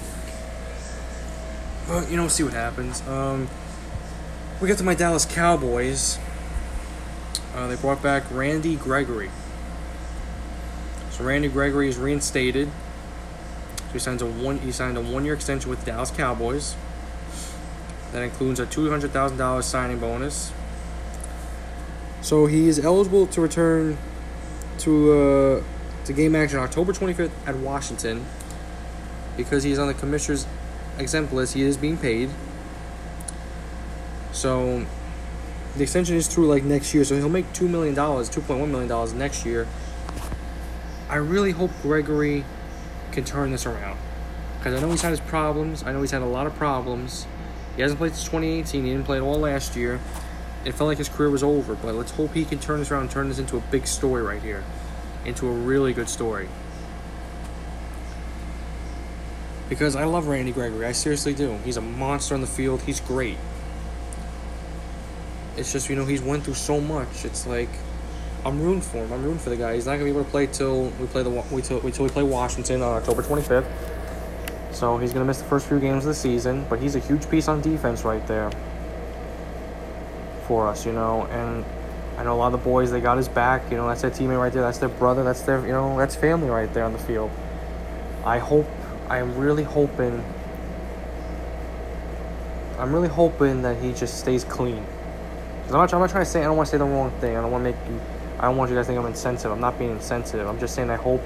But, 1.87 2.09
you 2.09 2.17
know, 2.17 2.27
see 2.27 2.43
what 2.43 2.53
happens. 2.53 3.07
Um, 3.07 3.47
we 4.59 4.67
get 4.67 4.77
to 4.79 4.83
my 4.83 4.95
Dallas 4.95 5.25
Cowboys. 5.25 6.17
Uh, 7.53 7.67
they 7.67 7.75
brought 7.75 8.01
back 8.01 8.23
Randy 8.31 8.75
Gregory. 8.75 9.29
So 11.11 11.23
Randy 11.23 11.47
Gregory 11.47 11.87
is 11.87 11.97
reinstated. 11.97 12.69
So 13.77 13.93
he 13.93 13.99
signs 13.99 14.21
a 14.21 14.25
one 14.25 14.59
he 14.59 14.71
signed 14.71 14.97
a 14.97 15.01
one 15.01 15.23
year 15.23 15.33
extension 15.33 15.69
with 15.69 15.85
Dallas 15.85 16.11
Cowboys. 16.11 16.75
That 18.11 18.23
includes 18.23 18.59
a 18.59 18.65
two 18.65 18.89
hundred 18.89 19.11
thousand 19.11 19.37
dollars 19.37 19.65
signing 19.65 19.99
bonus. 19.99 20.51
So 22.21 22.47
he 22.47 22.67
is 22.67 22.79
eligible 22.79 23.27
to 23.27 23.39
return 23.39 23.97
to 24.79 25.13
uh, 25.13 25.63
to 26.05 26.13
game 26.13 26.35
action 26.35 26.59
October 26.59 26.91
twenty 26.91 27.13
fifth 27.13 27.47
at 27.47 27.55
Washington 27.55 28.25
because 29.37 29.63
he's 29.63 29.79
on 29.79 29.87
the 29.87 29.93
commissioner's 29.93 30.45
exempt 30.97 31.33
is 31.33 31.53
He 31.53 31.63
is 31.63 31.77
being 31.77 31.97
paid. 31.97 32.29
So 34.31 34.85
the 35.75 35.83
extension 35.83 36.15
is 36.15 36.27
through 36.27 36.47
like 36.47 36.63
next 36.63 36.93
year, 36.93 37.03
so 37.03 37.15
he'll 37.15 37.29
make 37.29 37.51
two 37.53 37.67
million 37.67 37.95
dollars, 37.95 38.29
two 38.29 38.41
point 38.41 38.59
one 38.59 38.71
million 38.71 38.89
dollars 38.89 39.13
next 39.13 39.45
year. 39.45 39.67
I 41.09 41.17
really 41.17 41.51
hope 41.51 41.71
Gregory 41.81 42.43
can 43.11 43.23
turn 43.23 43.51
this 43.51 43.65
around 43.65 43.97
because 44.57 44.73
I 44.73 44.81
know 44.81 44.91
he's 44.91 45.01
had 45.01 45.11
his 45.11 45.19
problems. 45.19 45.83
I 45.83 45.91
know 45.91 46.01
he's 46.01 46.11
had 46.11 46.21
a 46.21 46.27
lot 46.27 46.47
of 46.47 46.55
problems. 46.55 47.27
He 47.75 47.81
hasn't 47.81 47.99
played 47.99 48.13
since 48.13 48.23
2018. 48.25 48.83
He 48.83 48.91
didn't 48.91 49.05
play 49.05 49.17
at 49.17 49.23
all 49.23 49.39
last 49.39 49.75
year. 49.75 49.99
It 50.63 50.73
felt 50.73 50.87
like 50.87 50.97
his 50.97 51.09
career 51.09 51.29
was 51.29 51.43
over, 51.43 51.75
but 51.75 51.93
let's 51.93 52.11
hope 52.11 52.33
he 52.33 52.45
can 52.45 52.57
turn 52.59 52.79
this 52.79 52.89
around 52.89 53.03
and 53.03 53.11
turn 53.11 53.29
this 53.29 53.37
into 53.37 53.57
a 53.57 53.59
big 53.59 53.85
story 53.85 54.23
right 54.23 54.41
here, 54.41 54.63
into 55.23 55.47
a 55.47 55.51
really 55.51 55.93
good 55.93 56.09
story. 56.09 56.49
Because 59.69 59.95
I 59.95 60.05
love 60.05 60.27
Randy 60.27 60.51
Gregory. 60.51 60.85
I 60.85 60.91
seriously 60.91 61.33
do. 61.33 61.57
He's 61.63 61.77
a 61.77 61.81
monster 61.81 62.35
on 62.35 62.41
the 62.41 62.47
field. 62.47 62.81
He's 62.83 62.99
great. 62.99 63.37
It's 65.57 65.71
just 65.71 65.89
you 65.89 65.95
know 65.95 66.05
he's 66.05 66.21
went 66.21 66.43
through 66.43 66.55
so 66.55 66.81
much. 66.81 67.25
It's 67.25 67.47
like 67.47 67.69
I'm 68.45 68.61
rooting 68.61 68.81
for 68.81 68.97
him. 68.97 69.11
I'm 69.11 69.23
rooting 69.23 69.39
for 69.39 69.49
the 69.49 69.57
guy. 69.57 69.73
He's 69.73 69.85
not 69.85 69.93
gonna 69.93 70.05
be 70.05 70.11
able 70.11 70.23
to 70.23 70.29
play 70.29 70.47
till 70.47 70.89
we 70.99 71.07
play 71.07 71.23
the 71.23 71.29
we 71.29 71.61
till, 71.61 71.79
we 71.79 71.91
till 71.91 72.05
we 72.05 72.11
play 72.11 72.23
Washington 72.23 72.81
on 72.81 72.97
October 72.97 73.23
25th. 73.23 73.65
So 74.71 74.97
he's 74.97 75.13
gonna 75.13 75.25
miss 75.25 75.39
the 75.39 75.45
first 75.45 75.67
few 75.67 75.79
games 75.79 76.03
of 76.03 76.09
the 76.09 76.13
season. 76.13 76.65
But 76.69 76.79
he's 76.79 76.95
a 76.95 76.99
huge 76.99 77.29
piece 77.29 77.47
on 77.47 77.61
defense 77.61 78.03
right 78.03 78.25
there 78.27 78.51
for 80.47 80.67
us, 80.67 80.85
you 80.85 80.91
know. 80.91 81.23
And 81.31 81.65
I 82.17 82.23
know 82.23 82.35
a 82.35 82.37
lot 82.37 82.53
of 82.53 82.59
the 82.59 82.65
boys 82.69 82.91
they 82.91 83.01
got 83.01 83.17
his 83.17 83.29
back. 83.29 83.71
You 83.71 83.77
know 83.77 83.87
that's 83.87 84.01
their 84.01 84.11
teammate 84.11 84.39
right 84.39 84.53
there. 84.53 84.61
That's 84.61 84.77
their 84.77 84.89
brother. 84.89 85.23
That's 85.23 85.41
their 85.41 85.65
you 85.65 85.71
know 85.71 85.97
that's 85.97 86.15
family 86.15 86.49
right 86.49 86.71
there 86.73 86.83
on 86.83 86.93
the 86.93 86.99
field. 86.99 87.31
I 88.25 88.39
hope. 88.39 88.67
I 89.07 89.19
am 89.19 89.37
really 89.37 89.63
hoping. 89.63 90.23
I'm 92.79 92.93
really 92.93 93.07
hoping 93.07 93.61
that 93.61 93.81
he 93.81 93.93
just 93.93 94.19
stays 94.19 94.43
clean. 94.43 94.83
I'm 95.67 95.71
not, 95.71 95.93
I'm 95.93 95.99
not 95.99 96.09
trying 96.09 96.25
to 96.25 96.29
say, 96.29 96.41
I 96.41 96.45
don't 96.45 96.57
want 96.57 96.67
to 96.67 96.71
say 96.71 96.77
the 96.77 96.85
wrong 96.85 97.11
thing. 97.19 97.37
I 97.37 97.41
don't 97.41 97.51
want 97.51 97.63
to 97.63 97.71
make 97.71 97.89
you, 97.89 97.99
I 98.39 98.45
don't 98.45 98.57
want 98.57 98.69
you 98.69 98.75
guys 98.75 98.85
to 98.85 98.93
think 98.93 98.99
I'm 98.99 99.07
insensitive. 99.07 99.51
I'm 99.51 99.61
not 99.61 99.79
being 99.79 99.91
insensitive. 99.91 100.47
I'm 100.47 100.59
just 100.59 100.75
saying 100.75 100.89
I 100.89 100.95
hope 100.95 101.21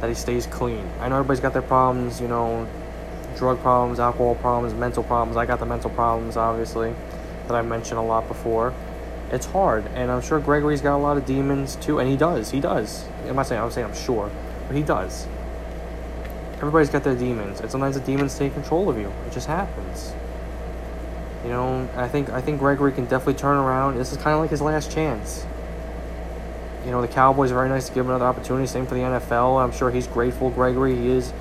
that 0.00 0.08
he 0.08 0.14
stays 0.14 0.46
clean. 0.46 0.84
I 1.00 1.08
know 1.08 1.16
everybody's 1.16 1.40
got 1.40 1.52
their 1.52 1.62
problems, 1.62 2.20
you 2.20 2.28
know, 2.28 2.68
drug 3.36 3.60
problems, 3.60 4.00
alcohol 4.00 4.34
problems, 4.36 4.74
mental 4.74 5.02
problems. 5.02 5.36
I 5.36 5.46
got 5.46 5.58
the 5.58 5.66
mental 5.66 5.90
problems, 5.90 6.36
obviously, 6.36 6.94
that 7.46 7.54
I 7.54 7.62
mentioned 7.62 7.98
a 7.98 8.02
lot 8.02 8.28
before. 8.28 8.74
It's 9.30 9.46
hard, 9.46 9.86
and 9.94 10.10
I'm 10.10 10.22
sure 10.22 10.38
Gregory's 10.38 10.80
got 10.80 10.96
a 10.96 11.02
lot 11.02 11.16
of 11.16 11.26
demons 11.26 11.76
too, 11.76 11.98
and 11.98 12.08
he 12.08 12.16
does. 12.16 12.50
He 12.50 12.60
does. 12.60 13.06
I'm 13.26 13.34
not 13.34 13.46
saying 13.46 13.60
I'm 13.60 13.70
saying 13.70 13.88
I'm 13.88 13.96
sure, 13.96 14.30
but 14.68 14.76
he 14.76 14.82
does. 14.82 15.26
Everybody's 16.56 16.88
got 16.88 17.04
their 17.04 17.14
demons, 17.14 17.60
and 17.60 17.70
sometimes 17.70 17.96
the 17.96 18.00
demons 18.00 18.36
take 18.38 18.54
control 18.54 18.88
of 18.88 18.96
you. 18.96 19.12
It 19.26 19.32
just 19.32 19.46
happens. 19.46 20.14
You 21.44 21.50
know, 21.50 21.88
I 21.96 22.08
think 22.08 22.30
I 22.30 22.40
think 22.40 22.58
Gregory 22.58 22.92
can 22.92 23.04
definitely 23.04 23.34
turn 23.34 23.56
around. 23.56 23.96
This 23.96 24.10
is 24.10 24.18
kind 24.18 24.34
of 24.34 24.40
like 24.40 24.50
his 24.50 24.62
last 24.62 24.90
chance. 24.90 25.44
You 26.84 26.90
know, 26.90 27.02
the 27.02 27.08
Cowboys 27.08 27.50
are 27.50 27.54
very 27.54 27.68
nice 27.68 27.88
to 27.88 27.94
give 27.94 28.04
him 28.06 28.10
another 28.10 28.24
opportunity. 28.24 28.66
Same 28.66 28.86
for 28.86 28.94
the 28.94 29.00
NFL. 29.00 29.62
I'm 29.62 29.72
sure 29.72 29.90
he's 29.90 30.06
grateful. 30.06 30.50
Gregory, 30.50 30.96
he 30.96 31.08
is. 31.08 31.32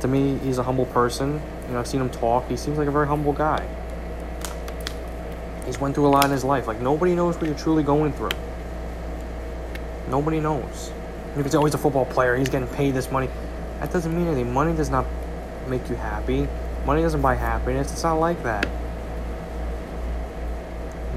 To 0.00 0.08
me, 0.08 0.38
he's 0.38 0.58
a 0.58 0.62
humble 0.62 0.86
person. 0.86 1.40
You 1.66 1.72
know, 1.72 1.80
I've 1.80 1.86
seen 1.86 2.00
him 2.00 2.10
talk. 2.10 2.48
He 2.48 2.56
seems 2.56 2.78
like 2.78 2.86
a 2.86 2.92
very 2.92 3.06
humble 3.06 3.32
guy. 3.32 3.66
He's 5.66 5.80
went 5.80 5.94
through 5.94 6.06
a 6.06 6.08
lot 6.08 6.26
in 6.26 6.30
his 6.30 6.44
life. 6.44 6.66
Like 6.66 6.80
nobody 6.80 7.14
knows 7.14 7.36
what 7.36 7.46
you're 7.46 7.58
truly 7.58 7.82
going 7.82 8.12
through. 8.12 8.30
Nobody 10.08 10.38
knows. 10.38 10.92
You 11.36 11.42
can 11.42 11.50
say, 11.50 11.58
"Oh, 11.58 11.64
he's 11.64 11.74
a 11.74 11.78
football 11.78 12.04
player. 12.04 12.36
He's 12.36 12.48
getting 12.48 12.68
paid 12.68 12.94
this 12.94 13.10
money." 13.10 13.28
That 13.80 13.92
doesn't 13.92 14.14
mean 14.14 14.26
anything. 14.26 14.52
Money 14.52 14.76
does 14.76 14.90
not 14.90 15.06
make 15.68 15.88
you 15.88 15.96
happy. 15.96 16.48
Money 16.84 17.02
doesn't 17.02 17.22
buy 17.22 17.34
happiness. 17.34 17.92
It's 17.92 18.02
not 18.02 18.14
like 18.14 18.42
that 18.42 18.66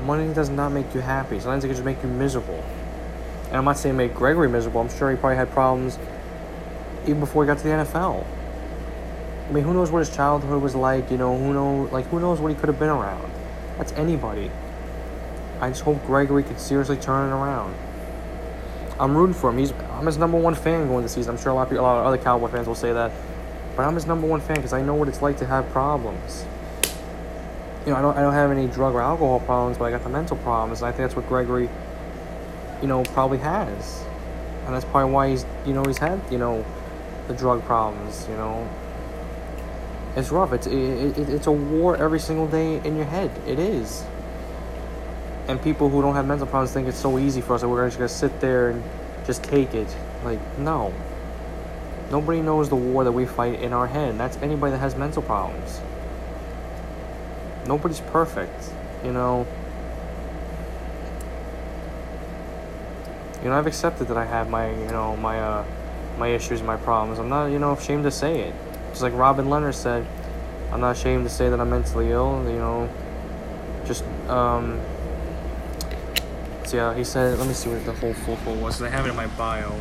money 0.07 0.33
does 0.33 0.49
not 0.49 0.71
make 0.71 0.95
you 0.95 1.01
happy. 1.01 1.39
Sometimes 1.39 1.63
it 1.63 1.67
can 1.67 1.75
just 1.75 1.85
make 1.85 2.01
you 2.01 2.09
miserable. 2.09 2.63
And 3.47 3.57
I'm 3.57 3.65
not 3.65 3.77
saying 3.77 3.97
make 3.97 4.15
Gregory 4.15 4.49
miserable. 4.49 4.81
I'm 4.81 4.89
sure 4.89 5.11
he 5.11 5.17
probably 5.17 5.35
had 5.35 5.51
problems 5.51 5.99
even 7.03 7.19
before 7.19 7.43
he 7.43 7.47
got 7.47 7.57
to 7.57 7.63
the 7.63 7.69
NFL. 7.69 8.25
I 9.47 9.51
mean, 9.51 9.63
who 9.63 9.73
knows 9.73 9.91
what 9.91 9.99
his 9.99 10.13
childhood 10.13 10.61
was 10.61 10.75
like? 10.75 11.11
You 11.11 11.17
know, 11.17 11.37
who 11.37 11.53
know 11.53 11.89
like 11.91 12.05
who 12.07 12.19
knows 12.19 12.39
what 12.39 12.49
he 12.49 12.55
could 12.55 12.69
have 12.69 12.79
been 12.79 12.89
around? 12.89 13.31
That's 13.77 13.91
anybody. 13.93 14.49
I 15.59 15.69
just 15.69 15.81
hope 15.81 16.03
Gregory 16.05 16.43
could 16.43 16.59
seriously 16.59 16.97
turn 16.97 17.29
it 17.29 17.33
around. 17.33 17.75
I'm 18.99 19.15
rooting 19.15 19.35
for 19.35 19.49
him. 19.49 19.57
He's 19.57 19.73
I'm 19.91 20.05
his 20.05 20.17
number 20.17 20.37
one 20.37 20.55
fan 20.55 20.87
going 20.87 21.03
this 21.03 21.13
season. 21.13 21.35
I'm 21.35 21.41
sure 21.41 21.51
a 21.51 21.55
lot 21.55 21.71
of 21.71 21.77
a 21.77 21.81
lot 21.81 21.99
of 21.99 22.05
other 22.05 22.17
Cowboy 22.17 22.47
fans 22.47 22.67
will 22.67 22.75
say 22.75 22.93
that, 22.93 23.11
but 23.75 23.83
I'm 23.83 23.95
his 23.95 24.05
number 24.05 24.27
one 24.27 24.41
fan 24.41 24.55
because 24.55 24.73
I 24.73 24.81
know 24.81 24.95
what 24.95 25.07
it's 25.07 25.21
like 25.21 25.37
to 25.37 25.45
have 25.45 25.69
problems 25.69 26.45
you 27.87 27.93
know, 27.93 27.99
I 27.99 28.01
don't, 28.01 28.17
I 28.17 28.21
don't 28.21 28.33
have 28.33 28.51
any 28.51 28.67
drug 28.67 28.95
or 28.95 29.01
alcohol 29.01 29.39
problems, 29.39 29.77
but 29.77 29.85
I 29.85 29.91
got 29.91 30.03
the 30.03 30.09
mental 30.09 30.35
problems. 30.37 30.81
And 30.81 30.89
I 30.89 30.91
think 30.91 31.05
that's 31.05 31.15
what 31.15 31.25
Gregory, 31.29 31.69
you 32.81 32.87
know, 32.87 33.03
probably 33.03 33.37
has. 33.37 34.03
And 34.65 34.75
that's 34.75 34.83
probably 34.83 35.13
why 35.13 35.29
he's, 35.29 35.45
you 35.65 35.71
know, 35.71 35.85
he's 35.85 35.97
had, 35.97 36.19
you 36.29 36.37
know, 36.37 36.65
the 37.29 37.33
drug 37.33 37.63
problems, 37.63 38.27
you 38.29 38.35
know. 38.35 38.69
It's 40.17 40.31
rough. 40.31 40.51
It's, 40.51 40.67
it, 40.67 40.73
it, 40.73 41.29
it's 41.29 41.47
a 41.47 41.51
war 41.51 41.95
every 41.95 42.19
single 42.19 42.45
day 42.45 42.81
in 42.83 42.97
your 42.97 43.05
head. 43.05 43.31
It 43.47 43.57
is. 43.57 44.03
And 45.47 45.61
people 45.61 45.89
who 45.89 46.01
don't 46.01 46.15
have 46.15 46.27
mental 46.27 46.45
problems 46.45 46.73
think 46.73 46.87
it's 46.87 46.97
so 46.97 47.17
easy 47.17 47.39
for 47.39 47.53
us 47.53 47.61
that 47.61 47.69
we're 47.69 47.87
just 47.87 47.99
to 47.99 48.09
sit 48.09 48.41
there 48.41 48.69
and 48.69 48.83
just 49.25 49.43
take 49.43 49.73
it. 49.73 49.87
Like, 50.23 50.39
no. 50.57 50.93
Nobody 52.11 52.41
knows 52.41 52.69
the 52.69 52.75
war 52.75 53.03
that 53.03 53.11
we 53.11 53.25
fight 53.25 53.61
in 53.61 53.73
our 53.73 53.87
head. 53.87 54.17
That's 54.17 54.37
anybody 54.37 54.71
that 54.71 54.79
has 54.79 54.95
mental 54.95 55.21
problems. 55.21 55.79
Nobody's 57.65 57.99
perfect, 57.99 58.71
you 59.03 59.11
know. 59.13 59.45
You 63.43 63.49
know, 63.49 63.57
I've 63.57 63.67
accepted 63.67 64.07
that 64.07 64.17
I 64.17 64.25
have 64.25 64.49
my, 64.49 64.69
you 64.69 64.87
know, 64.87 65.15
my, 65.17 65.39
uh, 65.39 65.65
my 66.17 66.27
issues, 66.29 66.61
my 66.61 66.75
problems. 66.77 67.19
I'm 67.19 67.29
not, 67.29 67.47
you 67.47 67.59
know, 67.59 67.73
ashamed 67.73 68.03
to 68.03 68.11
say 68.11 68.41
it. 68.41 68.55
Just 68.89 69.01
like 69.01 69.13
Robin 69.13 69.45
Lehner 69.45 69.73
said, 69.73 70.05
I'm 70.71 70.81
not 70.81 70.97
ashamed 70.97 71.23
to 71.25 71.29
say 71.29 71.49
that 71.49 71.59
I'm 71.59 71.69
mentally 71.69 72.11
ill. 72.11 72.43
You 72.45 72.57
know, 72.57 72.89
just 73.85 74.03
um. 74.27 74.81
Yeah, 76.73 76.93
he 76.93 77.03
said. 77.03 77.37
Let 77.39 77.47
me 77.47 77.53
see 77.53 77.69
what 77.69 77.85
the 77.85 77.93
whole 77.93 78.13
full 78.13 78.35
quote 78.37 78.57
was. 78.57 78.81
I 78.81 78.89
have 78.89 79.05
it 79.05 79.09
in 79.09 79.15
my 79.15 79.27
bio 79.27 79.73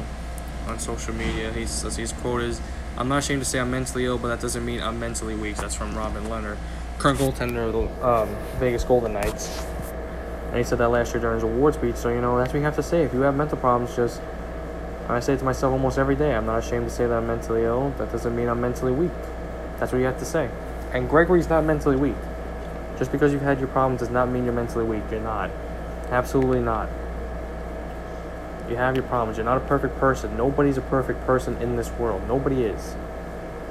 on 0.69 0.79
social 0.79 1.15
media. 1.15 1.53
He 1.53 1.67
says 1.67 1.97
his 1.97 2.13
quote 2.13 2.43
is, 2.43 2.61
"I'm 2.97 3.09
not 3.09 3.19
ashamed 3.19 3.43
to 3.43 3.49
say 3.49 3.59
I'm 3.59 3.71
mentally 3.71 4.05
ill, 4.05 4.19
but 4.19 4.29
that 4.29 4.41
doesn't 4.41 4.65
mean 4.65 4.81
I'm 4.81 4.99
mentally 5.01 5.35
weak." 5.35 5.57
That's 5.57 5.75
from 5.75 5.97
Robin 5.97 6.25
Lehner, 6.25 6.57
current 6.99 7.19
goaltender 7.19 7.67
of 7.67 7.73
the 7.73 8.07
um, 8.07 8.29
Vegas 8.59 8.85
Golden 8.85 9.13
Knights. 9.15 9.65
And 10.49 10.59
he 10.59 10.65
said 10.65 10.79
that 10.79 10.89
last 10.91 11.13
year 11.13 11.21
during 11.21 11.37
his 11.37 11.43
award 11.43 11.75
speech. 11.75 11.97
So 11.97 12.09
you 12.09 12.21
know 12.21 12.39
that's 12.39 12.53
what 12.53 12.61
you 12.61 12.65
have 12.65 12.77
to 12.77 12.83
say. 12.83 13.03
If 13.03 13.13
you 13.13 13.21
have 13.23 13.35
mental 13.35 13.59
problems, 13.59 13.97
just 13.97 14.21
I 15.09 15.21
say 15.21 15.35
it 15.35 15.39
to 15.39 15.45
myself 15.45 15.73
almost 15.73 15.99
every 15.99 16.17
day. 16.17 16.35
I'm 16.35 16.47
not 16.47 16.59
ashamed 16.59 16.89
to 16.89 16.95
say 16.95 17.07
that 17.07 17.17
I'm 17.17 17.27
mentally 17.27 17.63
ill. 17.63 17.93
That 17.99 18.11
doesn't 18.13 18.35
mean 18.35 18.49
I'm 18.49 18.61
mentally 18.61 18.93
weak. 18.93 19.13
That's 19.79 19.93
what 19.93 19.99
you 19.99 20.05
have 20.05 20.19
to 20.19 20.25
say. 20.25 20.51
And 20.93 21.09
Gregory's 21.09 21.49
not 21.49 21.65
mentally 21.65 21.97
weak. 21.97 22.17
Just 22.99 23.13
because 23.13 23.33
you've 23.33 23.43
had 23.43 23.59
your 23.59 23.69
problems 23.69 24.01
does 24.01 24.11
not 24.11 24.31
mean 24.31 24.45
you're 24.45 24.55
mentally 24.55 24.85
weak. 24.85 25.03
You're 25.11 25.21
not. 25.21 25.51
Absolutely 26.11 26.61
not. 26.61 26.89
You 28.69 28.77
have 28.77 28.97
your 28.97 29.05
problems. 29.05 29.39
You're 29.39 29.45
not 29.45 29.59
a 29.59 29.67
perfect 29.67 29.97
person. 29.99 30.37
Nobody's 30.37 30.77
a 30.77 30.83
perfect 30.83 31.25
person 31.25 31.57
in 31.59 31.77
this 31.77 31.91
world. 31.93 32.27
Nobody 32.27 32.63
is. 32.63 32.97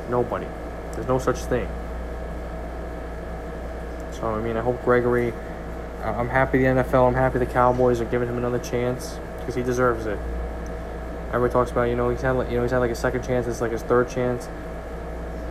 Nobody. 0.09 0.47
There's 0.93 1.07
no 1.07 1.19
such 1.19 1.37
thing. 1.37 1.67
So, 4.11 4.27
I 4.27 4.41
mean, 4.41 4.55
I 4.55 4.61
hope 4.61 4.81
Gregory. 4.83 5.33
I'm 6.01 6.29
happy 6.29 6.59
the 6.59 6.65
NFL, 6.65 7.07
I'm 7.07 7.15
happy 7.15 7.39
the 7.39 7.47
Cowboys 7.47 7.99
are 7.99 8.05
giving 8.05 8.29
him 8.29 8.37
another 8.37 8.59
chance 8.59 9.17
because 9.39 9.55
he 9.55 9.63
deserves 9.63 10.05
it. 10.05 10.19
Everybody 11.29 11.51
talks 11.51 11.71
about, 11.71 11.83
you 11.89 11.95
know, 11.95 12.09
he's 12.09 12.21
had, 12.21 12.31
like, 12.31 12.49
you 12.49 12.57
know, 12.57 12.61
he's 12.61 12.71
had 12.71 12.77
like 12.77 12.91
a 12.91 12.95
second 12.95 13.23
chance. 13.23 13.47
It's 13.47 13.59
like 13.59 13.71
his 13.71 13.81
third 13.81 14.07
chance. 14.07 14.47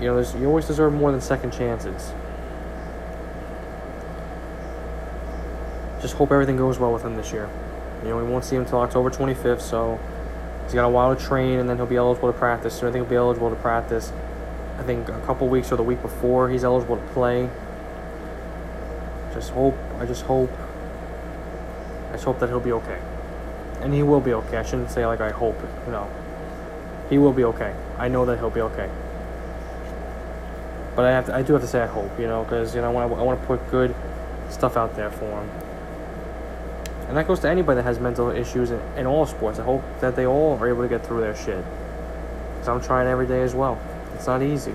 You 0.00 0.06
know, 0.06 0.20
you 0.38 0.46
always 0.46 0.66
deserve 0.66 0.92
more 0.92 1.10
than 1.10 1.20
second 1.20 1.52
chances. 1.52 2.12
Just 6.04 6.16
hope 6.16 6.32
everything 6.32 6.58
goes 6.58 6.78
well 6.78 6.92
with 6.92 7.02
him 7.02 7.16
this 7.16 7.32
year. 7.32 7.48
You 8.02 8.10
know, 8.10 8.18
we 8.18 8.24
won't 8.24 8.44
see 8.44 8.56
him 8.56 8.64
until 8.64 8.80
October 8.80 9.08
25th, 9.08 9.62
so 9.62 9.98
he's 10.64 10.74
got 10.74 10.84
a 10.84 10.88
while 10.90 11.16
to 11.16 11.24
train, 11.24 11.58
and 11.58 11.66
then 11.66 11.78
he'll 11.78 11.86
be 11.86 11.96
eligible 11.96 12.30
to 12.30 12.38
practice. 12.38 12.74
So 12.74 12.86
I 12.86 12.92
think 12.92 13.06
he'll 13.06 13.10
be 13.10 13.16
eligible 13.16 13.48
to 13.48 13.56
practice. 13.56 14.12
I 14.78 14.82
think 14.82 15.08
a 15.08 15.18
couple 15.20 15.48
weeks 15.48 15.72
or 15.72 15.76
the 15.76 15.82
week 15.82 16.02
before 16.02 16.50
he's 16.50 16.62
eligible 16.62 16.98
to 16.98 17.02
play. 17.14 17.48
Just 19.32 19.52
hope. 19.52 19.78
I 19.98 20.04
just 20.04 20.24
hope. 20.26 20.50
I 22.10 22.12
just 22.12 22.24
hope 22.24 22.38
that 22.40 22.50
he'll 22.50 22.60
be 22.60 22.72
okay, 22.72 23.00
and 23.80 23.94
he 23.94 24.02
will 24.02 24.20
be 24.20 24.34
okay. 24.34 24.58
I 24.58 24.62
shouldn't 24.62 24.90
say 24.90 25.06
like 25.06 25.22
I 25.22 25.30
hope. 25.30 25.58
You 25.86 25.92
know, 25.92 26.10
he 27.08 27.16
will 27.16 27.32
be 27.32 27.44
okay. 27.44 27.74
I 27.96 28.08
know 28.08 28.26
that 28.26 28.36
he'll 28.36 28.50
be 28.50 28.60
okay. 28.60 28.90
But 30.96 31.06
I 31.06 31.12
have 31.12 31.24
to, 31.28 31.34
I 31.34 31.40
do 31.40 31.54
have 31.54 31.62
to 31.62 31.68
say 31.68 31.80
I 31.80 31.86
hope, 31.86 32.20
you 32.20 32.26
know, 32.26 32.44
because 32.44 32.74
you 32.74 32.82
know 32.82 32.88
I 32.94 33.06
want, 33.06 33.18
I 33.18 33.22
want 33.22 33.40
to 33.40 33.46
put 33.46 33.70
good 33.70 33.94
stuff 34.50 34.76
out 34.76 34.96
there 34.96 35.10
for 35.10 35.40
him. 35.40 35.63
And 37.08 37.16
that 37.16 37.26
goes 37.26 37.40
to 37.40 37.48
anybody 37.48 37.76
that 37.76 37.84
has 37.84 38.00
mental 38.00 38.30
issues 38.30 38.70
in, 38.70 38.80
in 38.96 39.06
all 39.06 39.26
sports. 39.26 39.58
I 39.58 39.64
hope 39.64 39.82
that 40.00 40.16
they 40.16 40.26
all 40.26 40.58
are 40.58 40.68
able 40.68 40.82
to 40.82 40.88
get 40.88 41.04
through 41.06 41.20
their 41.20 41.36
shit. 41.36 41.64
Because 42.54 42.68
I'm 42.68 42.80
trying 42.80 43.06
every 43.06 43.26
day 43.26 43.42
as 43.42 43.54
well. 43.54 43.78
It's 44.14 44.26
not 44.26 44.42
easy. 44.42 44.74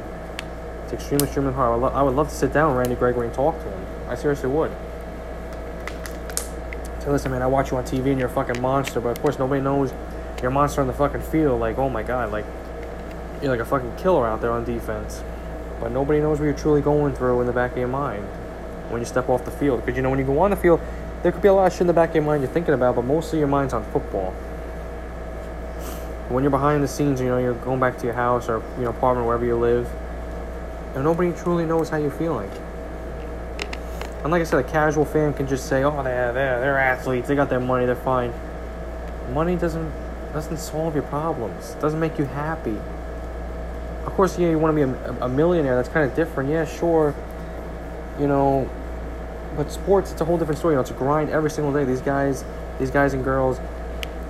It's 0.83 0.93
extremely, 0.93 1.25
extremely 1.25 1.53
hard. 1.53 1.71
I 1.71 1.75
lo- 1.75 1.93
I 1.93 2.01
would 2.03 2.15
love 2.15 2.29
to 2.29 2.35
sit 2.35 2.53
down 2.53 2.69
with 2.69 2.79
Randy 2.79 2.95
Gregory 2.95 3.27
and 3.27 3.35
talk 3.35 3.57
to 3.57 3.63
him. 3.63 3.85
I 4.07 4.15
seriously 4.15 4.49
would. 4.49 4.71
So 6.99 7.11
listen, 7.11 7.31
man, 7.31 7.41
I 7.41 7.47
watch 7.47 7.71
you 7.71 7.77
on 7.77 7.83
TV 7.83 8.07
and 8.07 8.19
you're 8.19 8.29
a 8.29 8.31
fucking 8.31 8.61
monster, 8.61 8.99
but 8.99 9.09
of 9.09 9.21
course 9.21 9.39
nobody 9.39 9.61
knows 9.61 9.93
you're 10.41 10.51
a 10.51 10.53
monster 10.53 10.81
on 10.81 10.87
the 10.87 10.93
fucking 10.93 11.21
field. 11.21 11.59
Like, 11.59 11.77
oh 11.77 11.89
my 11.89 12.03
god, 12.03 12.31
like 12.31 12.45
you're 13.41 13.51
like 13.51 13.59
a 13.59 13.65
fucking 13.65 13.95
killer 13.97 14.27
out 14.27 14.41
there 14.41 14.51
on 14.51 14.65
defense. 14.65 15.23
But 15.79 15.91
nobody 15.91 16.19
knows 16.19 16.39
what 16.39 16.45
you're 16.45 16.53
truly 16.53 16.81
going 16.81 17.15
through 17.15 17.39
in 17.41 17.47
the 17.47 17.53
back 17.53 17.71
of 17.71 17.77
your 17.77 17.87
mind 17.87 18.25
when 18.89 19.01
you 19.01 19.05
step 19.05 19.29
off 19.29 19.45
the 19.45 19.51
field. 19.51 19.79
Because 19.81 19.95
you 19.95 20.01
know, 20.01 20.09
when 20.09 20.19
you 20.19 20.25
go 20.25 20.39
on 20.39 20.51
the 20.51 20.57
field, 20.57 20.81
there 21.23 21.31
could 21.31 21.41
be 21.41 21.47
a 21.47 21.53
lot 21.53 21.67
of 21.67 21.73
shit 21.73 21.81
in 21.81 21.87
the 21.87 21.93
back 21.93 22.09
of 22.09 22.15
your 22.15 22.23
mind 22.23 22.41
you're 22.41 22.51
thinking 22.51 22.73
about, 22.73 22.95
but 22.95 23.05
mostly 23.05 23.39
your 23.39 23.47
mind's 23.47 23.73
on 23.73 23.83
football. 23.91 24.31
When 26.29 26.43
you're 26.43 26.51
behind 26.51 26.83
the 26.83 26.87
scenes, 26.87 27.19
you 27.19 27.27
know, 27.27 27.39
you're 27.39 27.55
going 27.55 27.79
back 27.79 27.97
to 27.97 28.05
your 28.05 28.13
house 28.13 28.47
or 28.47 28.63
you 28.77 28.83
know, 28.83 28.89
apartment, 28.89 29.25
wherever 29.25 29.45
you 29.45 29.57
live, 29.57 29.89
and 30.95 31.03
nobody 31.03 31.31
truly 31.33 31.65
knows 31.65 31.89
how 31.89 31.97
you're 31.97 32.11
feeling. 32.11 32.49
And 34.23 34.31
like 34.31 34.41
I 34.41 34.45
said, 34.45 34.63
a 34.63 34.69
casual 34.69 35.05
fan 35.05 35.33
can 35.33 35.47
just 35.47 35.67
say, 35.67 35.83
"Oh, 35.83 36.03
they're 36.03 36.33
they're, 36.33 36.59
they're 36.59 36.77
athletes. 36.77 37.27
They 37.27 37.35
got 37.35 37.49
their 37.49 37.59
money. 37.59 37.85
They're 37.85 37.95
fine." 37.95 38.33
Money 39.33 39.55
doesn't 39.55 39.91
doesn't 40.33 40.57
solve 40.57 40.93
your 40.93 41.03
problems. 41.03 41.71
Doesn't 41.75 41.99
make 41.99 42.19
you 42.19 42.25
happy. 42.25 42.77
Of 44.05 44.13
course, 44.13 44.37
yeah, 44.37 44.49
you 44.49 44.59
want 44.59 44.77
to 44.77 44.85
be 44.85 44.91
a, 44.91 45.25
a 45.25 45.29
millionaire. 45.29 45.75
That's 45.75 45.89
kind 45.89 46.09
of 46.09 46.15
different. 46.15 46.49
Yeah, 46.49 46.65
sure. 46.65 47.15
You 48.19 48.27
know, 48.27 48.69
but 49.55 49.71
sports, 49.71 50.11
it's 50.11 50.21
a 50.21 50.25
whole 50.25 50.37
different 50.37 50.59
story. 50.59 50.73
You 50.73 50.77
know, 50.77 50.81
it's 50.81 50.91
a 50.91 50.93
grind 50.93 51.29
every 51.29 51.49
single 51.49 51.73
day. 51.73 51.83
These 51.83 52.01
guys, 52.01 52.45
these 52.79 52.91
guys 52.91 53.13
and 53.13 53.23
girls, 53.23 53.59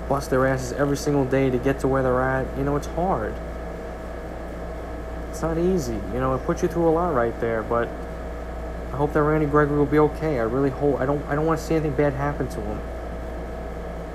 bust 0.07 0.29
their 0.29 0.47
asses 0.47 0.73
every 0.73 0.97
single 0.97 1.25
day 1.25 1.49
to 1.49 1.57
get 1.57 1.79
to 1.81 1.87
where 1.87 2.03
they're 2.03 2.21
at. 2.21 2.57
You 2.57 2.63
know, 2.63 2.75
it's 2.75 2.87
hard. 2.87 3.33
It's 5.29 5.41
not 5.41 5.57
easy. 5.57 5.93
You 6.13 6.19
know, 6.19 6.33
it 6.35 6.43
puts 6.45 6.61
you 6.61 6.67
through 6.67 6.89
a 6.89 6.91
lot 6.91 7.13
right 7.13 7.39
there. 7.39 7.63
But 7.63 7.87
I 8.91 8.97
hope 8.97 9.13
that 9.13 9.21
Randy 9.21 9.45
Gregory 9.45 9.77
will 9.77 9.85
be 9.85 9.99
okay. 9.99 10.39
I 10.39 10.43
really 10.43 10.71
hope. 10.71 10.99
I 10.99 11.05
don't. 11.05 11.23
I 11.27 11.35
don't 11.35 11.45
want 11.45 11.59
to 11.59 11.65
see 11.65 11.75
anything 11.75 11.93
bad 11.93 12.13
happen 12.13 12.47
to 12.49 12.61
him. 12.61 12.81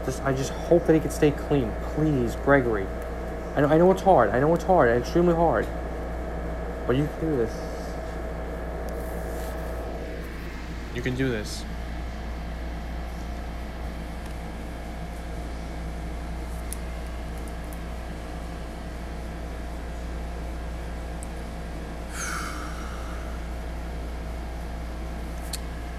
Just, 0.05 0.23
I 0.23 0.35
just 0.35 0.51
hope 0.51 0.87
that 0.87 0.95
he 0.95 1.01
can 1.01 1.11
stay 1.11 1.31
clean. 1.31 1.73
Please, 1.95 2.37
Gregory. 2.45 2.87
I 3.57 3.61
know, 3.61 3.69
I 3.69 3.79
know 3.79 3.91
it's 3.93 4.03
hard. 4.03 4.31
I 4.31 4.41
know 4.41 4.53
it's 4.55 4.65
hard. 4.65 4.91
Extremely 4.91 5.35
hard. 5.35 5.67
But 6.87 6.97
you 6.97 7.09
can 7.19 7.31
do 7.31 7.37
this. 7.37 7.53
You 10.95 11.03
can 11.03 11.17
do 11.17 11.29
this. 11.29 11.65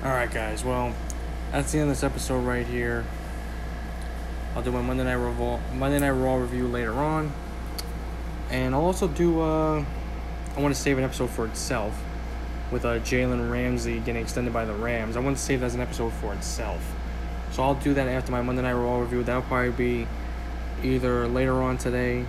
Alright, 0.01 0.31
guys. 0.31 0.63
Well, 0.63 0.93
that's 1.51 1.71
the 1.73 1.79
end 1.79 1.89
of 1.89 1.95
this 1.97 2.03
episode 2.03 2.39
right 2.39 2.65
here. 2.65 3.03
I'll 4.55 4.61
do 4.61 4.71
my 4.71 4.81
Monday 4.81 5.03
Night 5.03 5.15
Raw, 5.15 5.59
Monday 5.73 5.99
Night 5.99 6.11
Raw 6.11 6.35
review 6.35 6.67
later 6.67 6.93
on. 6.93 7.33
And 8.49 8.73
I'll 8.73 8.85
also 8.85 9.09
do, 9.09 9.41
uh, 9.41 9.83
I 10.55 10.61
want 10.61 10.73
to 10.73 10.79
save 10.79 10.97
an 10.97 11.03
episode 11.03 11.31
for 11.31 11.45
itself 11.45 12.01
with 12.71 12.85
uh, 12.85 12.99
Jalen 12.99 13.51
Ramsey 13.51 13.99
getting 13.99 14.21
extended 14.21 14.53
by 14.53 14.65
the 14.65 14.73
Rams. 14.73 15.17
I 15.17 15.19
want 15.19 15.37
to 15.37 15.43
save 15.43 15.59
that 15.59 15.67
as 15.67 15.75
an 15.75 15.81
episode 15.81 16.13
for 16.13 16.33
itself. 16.33 16.95
So 17.51 17.63
I'll 17.63 17.75
do 17.75 17.93
that 17.93 18.07
after 18.07 18.31
my 18.31 18.41
Monday 18.41 18.63
Night 18.63 18.73
Raw 18.73 18.99
review. 18.99 19.23
That'll 19.23 19.43
probably 19.43 19.71
be 19.71 20.07
either 20.83 21.27
later 21.27 21.53
on 21.61 21.77
today 21.77 22.25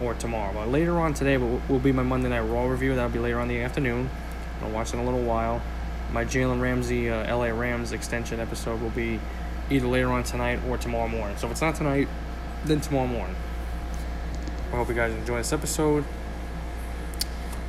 or 0.00 0.14
tomorrow. 0.14 0.52
But 0.54 0.68
later 0.68 0.98
on 0.98 1.14
today 1.14 1.36
will, 1.36 1.60
will 1.68 1.78
be 1.78 1.92
my 1.92 2.02
Monday 2.02 2.28
Night 2.28 2.40
Raw 2.40 2.66
review. 2.66 2.94
That'll 2.94 3.10
be 3.10 3.18
later 3.18 3.38
on 3.38 3.50
in 3.50 3.56
the 3.56 3.62
afternoon. 3.62 4.08
I'll 4.62 4.70
watch 4.70 4.94
in 4.94 5.00
a 5.00 5.04
little 5.04 5.22
while. 5.22 5.60
My 6.12 6.24
Jalen 6.24 6.60
Ramsey 6.60 7.10
uh, 7.10 7.36
LA 7.36 7.46
Rams 7.46 7.92
extension 7.92 8.40
episode 8.40 8.80
will 8.80 8.90
be 8.90 9.20
either 9.70 9.86
later 9.86 10.08
on 10.08 10.22
tonight 10.22 10.60
or 10.68 10.78
tomorrow 10.78 11.08
morning. 11.08 11.36
So 11.36 11.46
if 11.46 11.52
it's 11.52 11.60
not 11.60 11.74
tonight, 11.74 12.08
then 12.64 12.80
tomorrow 12.80 13.06
morning. 13.06 13.36
I 14.72 14.76
hope 14.76 14.88
you 14.88 14.94
guys 14.94 15.12
enjoy 15.12 15.38
this 15.38 15.52
episode. 15.52 16.04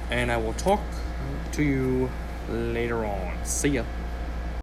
And 0.09 0.31
I 0.31 0.37
will 0.37 0.53
talk 0.53 0.81
to 1.53 1.63
you 1.63 2.09
later 2.49 3.05
on. 3.05 3.33
See 3.43 3.69
ya. 3.69 3.83